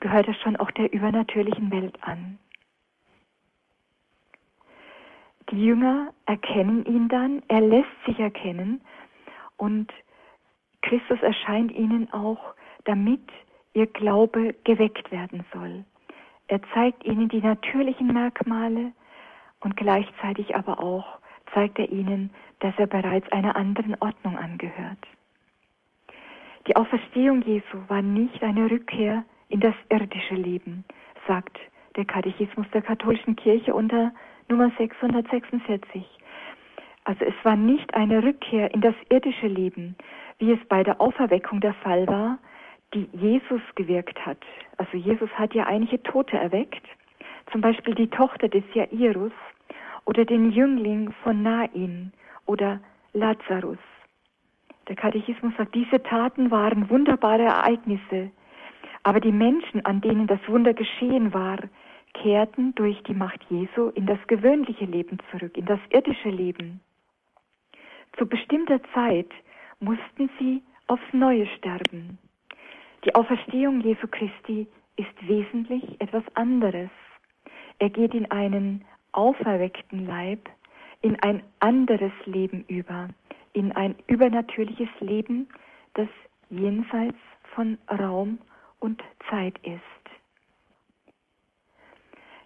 [0.00, 2.38] gehört er schon auch der übernatürlichen Welt an.
[5.50, 8.82] Die Jünger erkennen ihn dann, er lässt sich erkennen
[9.58, 9.92] und
[10.80, 12.54] Christus erscheint ihnen auch,
[12.84, 13.20] damit
[13.74, 15.84] ihr Glaube geweckt werden soll.
[16.46, 18.92] Er zeigt ihnen die natürlichen Merkmale
[19.60, 21.18] und gleichzeitig aber auch
[21.52, 22.30] zeigt er ihnen,
[22.60, 25.06] dass er bereits einer anderen Ordnung angehört.
[26.66, 30.84] Die Auferstehung Jesu war nicht eine Rückkehr in das irdische Leben,
[31.26, 31.58] sagt
[31.96, 34.12] der Katechismus der katholischen Kirche unter
[34.48, 36.04] Nummer 646.
[37.08, 39.96] Also es war nicht eine Rückkehr in das irdische Leben,
[40.38, 42.38] wie es bei der Auferweckung der Fall war,
[42.92, 44.36] die Jesus gewirkt hat.
[44.76, 46.86] Also Jesus hat ja einige Tote erweckt,
[47.50, 49.32] zum Beispiel die Tochter des Jairus
[50.04, 52.12] oder den Jüngling von Nain
[52.44, 52.78] oder
[53.14, 53.78] Lazarus.
[54.86, 58.30] Der Katechismus sagt, diese Taten waren wunderbare Ereignisse,
[59.02, 61.56] aber die Menschen, an denen das Wunder geschehen war,
[62.12, 66.82] kehrten durch die Macht Jesu in das gewöhnliche Leben zurück, in das irdische Leben.
[68.16, 69.30] Zu bestimmter Zeit
[69.80, 72.18] mussten sie aufs Neue sterben.
[73.04, 76.90] Die Auferstehung Jesu Christi ist wesentlich etwas anderes.
[77.78, 80.48] Er geht in einen auferweckten Leib,
[81.02, 83.08] in ein anderes Leben über,
[83.52, 85.48] in ein übernatürliches Leben,
[85.94, 86.08] das
[86.50, 87.18] jenseits
[87.54, 88.38] von Raum
[88.80, 89.82] und Zeit ist.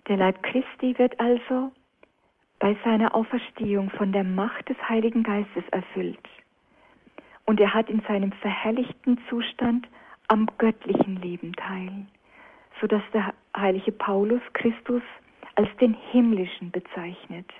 [0.08, 1.72] Der Leib Christi wird also
[2.62, 6.28] bei seiner Auferstehung von der Macht des Heiligen Geistes erfüllt.
[7.44, 9.88] Und er hat in seinem verherrlichten Zustand
[10.28, 12.06] am göttlichen Leben teil,
[12.80, 15.02] so dass der heilige Paulus Christus
[15.56, 17.50] als den himmlischen bezeichnet.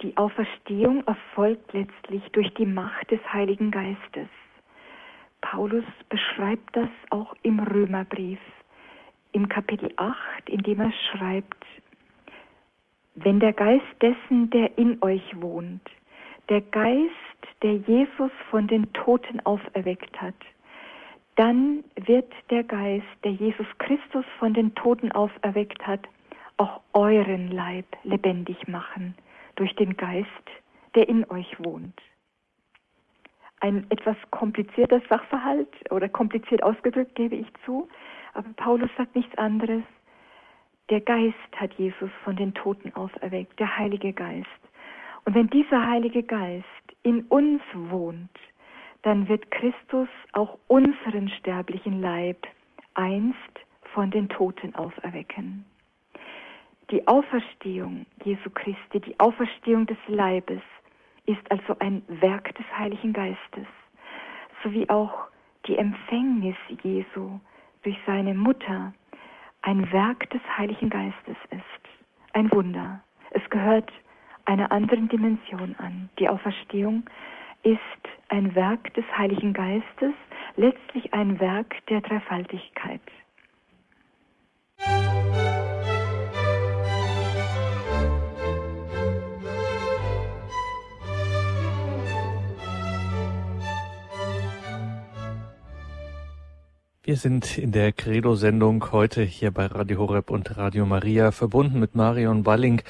[0.00, 4.28] Die Auferstehung erfolgt letztlich durch die Macht des Heiligen Geistes.
[5.40, 8.40] Paulus beschreibt das auch im Römerbrief,
[9.30, 11.64] im Kapitel 8, in dem er schreibt,
[13.14, 15.82] wenn der Geist dessen, der in euch wohnt,
[16.48, 17.10] der Geist,
[17.62, 20.34] der Jesus von den Toten auferweckt hat,
[21.36, 26.06] dann wird der Geist, der Jesus Christus von den Toten auferweckt hat,
[26.58, 29.14] auch euren Leib lebendig machen
[29.56, 30.28] durch den Geist,
[30.94, 31.98] der in euch wohnt.
[33.60, 37.88] Ein etwas komplizierter Sachverhalt oder kompliziert ausgedrückt, gebe ich zu,
[38.34, 39.82] aber Paulus sagt nichts anderes.
[40.92, 44.46] Der Geist hat Jesus von den Toten auferweckt, der Heilige Geist.
[45.24, 46.66] Und wenn dieser Heilige Geist
[47.02, 48.38] in uns wohnt,
[49.00, 52.46] dann wird Christus auch unseren sterblichen Leib
[52.92, 53.38] einst
[53.94, 55.64] von den Toten auferwecken.
[56.90, 60.60] Die Auferstehung Jesu Christi, die Auferstehung des Leibes,
[61.24, 63.66] ist also ein Werk des Heiligen Geistes,
[64.62, 65.28] sowie auch
[65.66, 67.40] die Empfängnis Jesu
[67.82, 68.92] durch seine Mutter
[69.62, 72.34] ein Werk des Heiligen Geistes ist.
[72.34, 73.00] Ein Wunder.
[73.30, 73.90] Es gehört
[74.44, 76.10] einer anderen Dimension an.
[76.18, 77.04] Die Auferstehung
[77.62, 77.78] ist
[78.28, 80.14] ein Werk des Heiligen Geistes,
[80.56, 83.00] letztlich ein Werk der Dreifaltigkeit.
[97.12, 101.94] Wir sind in der Credo-Sendung heute hier bei Radio Horeb und Radio Maria verbunden mit
[101.94, 102.80] Marion Walling,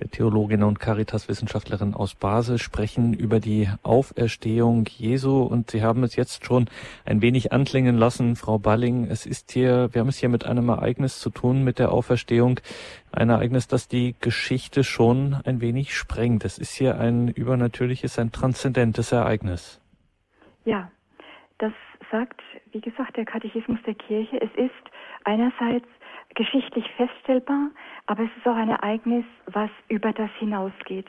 [0.00, 6.16] der Theologin und Caritas-Wissenschaftlerin aus Basel, sprechen über die Auferstehung Jesu und Sie haben es
[6.16, 6.70] jetzt schon
[7.04, 9.08] ein wenig anklingen lassen, Frau Balling.
[9.10, 12.60] Es ist hier, wir haben es hier mit einem Ereignis zu tun, mit der Auferstehung.
[13.12, 16.46] Ein Ereignis, das die Geschichte schon ein wenig sprengt.
[16.46, 19.82] Es ist hier ein übernatürliches, ein transzendentes Ereignis.
[20.64, 20.90] Ja,
[21.58, 21.72] das
[22.10, 22.40] sagt,
[22.72, 24.90] wie gesagt, der Katechismus der Kirche, es ist
[25.24, 25.86] einerseits
[26.34, 27.70] geschichtlich feststellbar,
[28.06, 31.06] aber es ist auch ein Ereignis, was über das hinausgeht.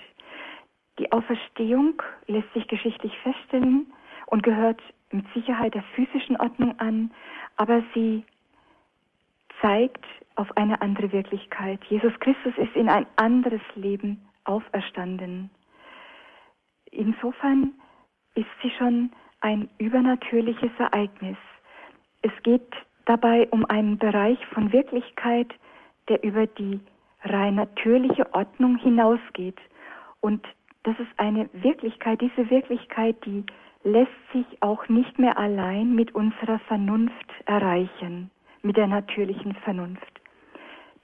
[1.00, 3.92] Die Auferstehung lässt sich geschichtlich feststellen
[4.28, 4.82] und gehört
[5.12, 7.12] mit Sicherheit der physischen Ordnung an,
[7.56, 8.24] aber sie
[9.62, 11.84] zeigt auf eine andere Wirklichkeit.
[11.86, 15.50] Jesus Christus ist in ein anderes Leben auferstanden.
[16.92, 17.74] Insofern
[18.36, 19.12] ist sie schon
[19.48, 21.38] ein übernatürliches Ereignis.
[22.22, 22.70] Es geht
[23.06, 25.48] dabei um einen Bereich von Wirklichkeit,
[26.10, 26.82] der über die
[27.24, 29.58] rein natürliche Ordnung hinausgeht.
[30.20, 30.46] Und
[30.84, 33.46] das ist eine Wirklichkeit, diese Wirklichkeit, die
[33.86, 38.30] lässt sich auch nicht mehr allein mit unserer Vernunft erreichen,
[38.64, 40.20] mit der natürlichen Vernunft.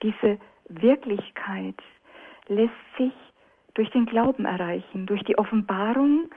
[0.02, 0.38] Diese
[0.68, 1.80] Wirklichkeit
[2.48, 3.14] lässt sich
[3.72, 6.28] durch den Glauben erreichen, durch die Offenbarung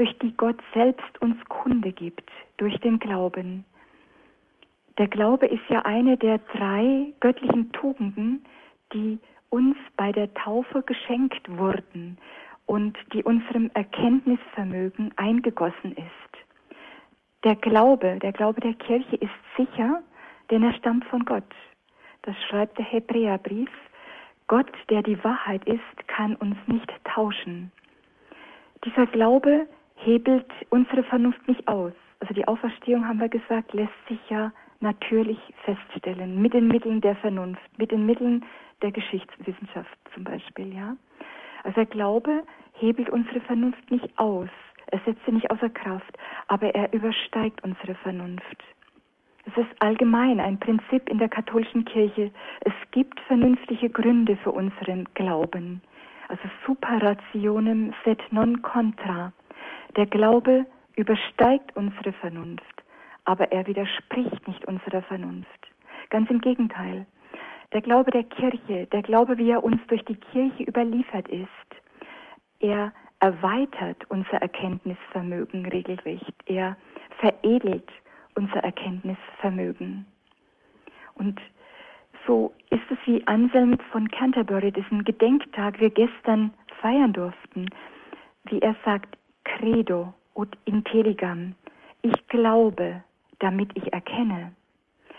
[0.00, 3.66] durch die Gott selbst uns Kunde gibt, durch den Glauben.
[4.96, 8.42] Der Glaube ist ja eine der drei göttlichen Tugenden,
[8.94, 9.18] die
[9.50, 12.16] uns bei der Taufe geschenkt wurden
[12.64, 16.76] und die unserem Erkenntnisvermögen eingegossen ist.
[17.44, 19.28] Der Glaube, der Glaube der Kirche ist
[19.58, 20.02] sicher,
[20.50, 21.54] denn er stammt von Gott.
[22.22, 23.70] Das schreibt der Hebräerbrief.
[24.46, 27.70] Gott, der die Wahrheit ist, kann uns nicht tauschen.
[28.82, 29.66] Dieser Glaube
[30.04, 31.92] hebelt unsere Vernunft nicht aus.
[32.20, 37.16] Also die Auferstehung, haben wir gesagt, lässt sich ja natürlich feststellen, mit den Mitteln der
[37.16, 38.44] Vernunft, mit den Mitteln
[38.82, 40.96] der Geschichtswissenschaft zum Beispiel, ja.
[41.64, 42.42] Also der Glaube
[42.72, 44.48] hebelt unsere Vernunft nicht aus,
[44.86, 46.16] er setzt sie nicht außer Kraft,
[46.48, 48.64] aber er übersteigt unsere Vernunft.
[49.46, 52.30] Es ist allgemein ein Prinzip in der katholischen Kirche.
[52.60, 55.80] Es gibt vernünftige Gründe für unseren Glauben.
[56.28, 59.32] Also super rationem sed non contra.
[59.96, 60.66] Der Glaube
[60.96, 62.82] übersteigt unsere Vernunft,
[63.24, 65.70] aber er widerspricht nicht unserer Vernunft.
[66.10, 67.06] Ganz im Gegenteil.
[67.72, 71.48] Der Glaube der Kirche, der Glaube, wie er uns durch die Kirche überliefert ist,
[72.60, 76.34] er erweitert unser Erkenntnisvermögen regelrecht.
[76.46, 76.76] Er
[77.18, 77.88] veredelt
[78.34, 80.06] unser Erkenntnisvermögen.
[81.14, 81.40] Und
[82.26, 87.68] so ist es wie Anselm von Canterbury, dessen Gedenktag wir gestern feiern durften
[88.44, 89.16] wie er sagt,
[89.60, 91.54] credo und intelligam.
[92.02, 93.02] Ich glaube,
[93.40, 94.52] damit ich erkenne.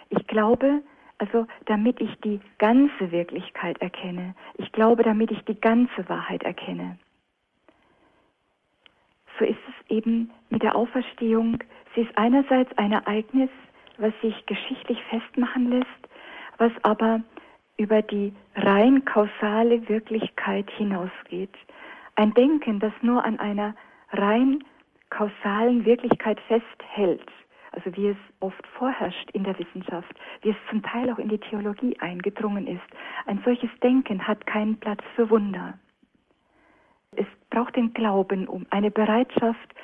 [0.09, 0.81] Ich glaube,
[1.19, 4.33] also damit ich die ganze Wirklichkeit erkenne.
[4.57, 6.97] Ich glaube, damit ich die ganze Wahrheit erkenne.
[9.37, 11.59] So ist es eben mit der Auferstehung.
[11.93, 13.49] Sie ist einerseits ein Ereignis,
[13.97, 15.87] was sich geschichtlich festmachen lässt,
[16.57, 17.21] was aber
[17.77, 21.55] über die rein kausale Wirklichkeit hinausgeht.
[22.15, 23.75] Ein Denken, das nur an einer
[24.11, 24.63] rein
[25.09, 27.29] kausalen Wirklichkeit festhält,
[27.71, 31.37] also wie es oft vorherrscht in der Wissenschaft, wie es zum Teil auch in die
[31.37, 32.81] Theologie eingedrungen ist.
[33.25, 35.77] Ein solches Denken hat keinen Platz für Wunder.
[37.15, 39.75] Es braucht den Glauben, um eine Bereitschaft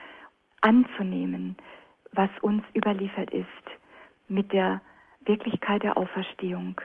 [0.62, 1.58] anzunehmen,
[2.14, 3.48] was uns überliefert ist,
[4.30, 4.82] mit der
[5.26, 6.80] Wirklichkeit der Auferstehung.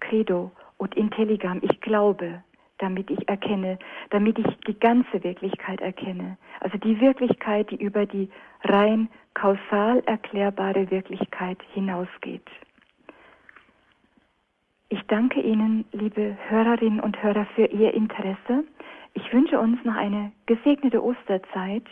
[0.00, 2.42] Credo und Intelligam, ich glaube,
[2.82, 3.78] damit ich erkenne,
[4.10, 6.36] damit ich die ganze Wirklichkeit erkenne.
[6.60, 8.28] Also die Wirklichkeit, die über die
[8.64, 12.48] rein kausal erklärbare Wirklichkeit hinausgeht.
[14.88, 18.64] Ich danke Ihnen, liebe Hörerinnen und Hörer, für Ihr Interesse.
[19.14, 21.86] Ich wünsche uns noch eine gesegnete Osterzeit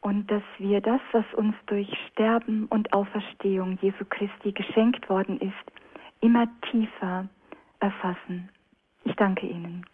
[0.00, 5.72] und dass wir das, was uns durch Sterben und Auferstehung Jesu Christi geschenkt worden ist,
[6.20, 7.28] immer tiefer
[7.80, 8.48] erfassen.
[9.04, 9.84] Ich danke Ihnen.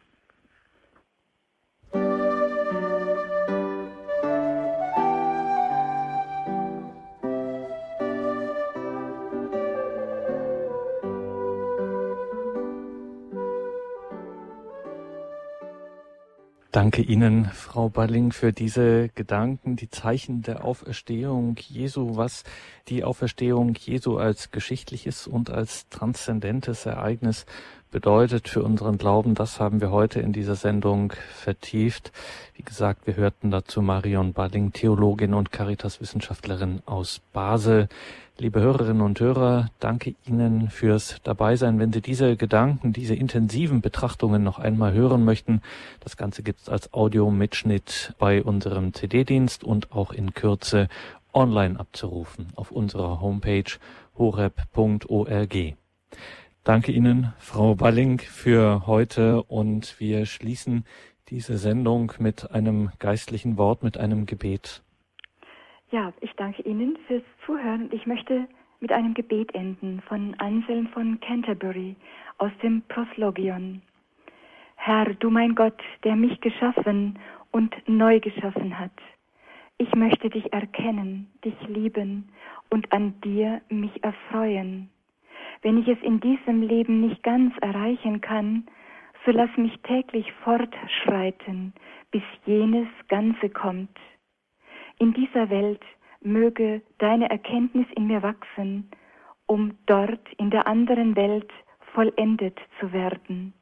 [16.73, 22.45] Danke Ihnen, Frau Balling, für diese Gedanken, die Zeichen der Auferstehung Jesu, was
[22.87, 27.45] die Auferstehung Jesu als geschichtliches und als transzendentes Ereignis
[27.91, 29.35] bedeutet für unseren Glauben.
[29.35, 32.13] Das haben wir heute in dieser Sendung vertieft.
[32.55, 37.89] Wie gesagt, wir hörten dazu Marion Balling, Theologin und Caritas-Wissenschaftlerin aus Basel.
[38.39, 41.79] Liebe Hörerinnen und Hörer, danke Ihnen fürs Dabeisein.
[41.79, 45.61] Wenn Sie diese Gedanken, diese intensiven Betrachtungen noch einmal hören möchten,
[46.01, 50.89] das Ganze gibt es als Audiomitschnitt bei unserem CD-Dienst und auch in Kürze
[51.35, 53.79] online abzurufen auf unserer Homepage
[54.17, 55.75] horeb.org.
[56.65, 60.85] Danke Ihnen, Frau Balling, für heute und wir schließen
[61.29, 64.83] diese Sendung mit einem geistlichen Wort, mit einem Gebet.
[65.91, 68.47] Ja, ich danke Ihnen fürs Zuhören und ich möchte
[68.81, 71.97] mit einem Gebet enden von Anselm von Canterbury
[72.37, 73.81] aus dem Proslogion.
[74.77, 77.19] Herr, du mein Gott, der mich geschaffen
[77.53, 78.93] und neu geschaffen hat.
[79.79, 82.29] Ich möchte dich erkennen, dich lieben
[82.69, 84.91] und an dir mich erfreuen.
[85.63, 88.67] Wenn ich es in diesem Leben nicht ganz erreichen kann,
[89.25, 91.75] so lass mich täglich fortschreiten,
[92.11, 93.97] bis jenes Ganze kommt
[95.01, 95.83] in dieser Welt
[96.21, 98.91] möge deine Erkenntnis in mir wachsen,
[99.47, 101.51] um dort in der anderen Welt
[101.95, 103.55] vollendet zu werden.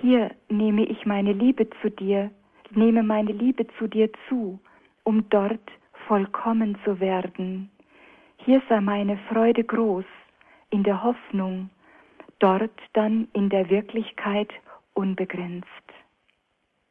[0.00, 2.30] Hier nehme ich meine Liebe zu dir,
[2.70, 4.60] nehme meine Liebe zu dir zu,
[5.02, 5.68] um dort
[6.06, 7.68] vollkommen zu werden.
[8.44, 10.04] Hier sei meine Freude groß,
[10.70, 11.70] in der Hoffnung,
[12.38, 14.50] dort dann in der Wirklichkeit
[14.94, 15.66] unbegrenzt.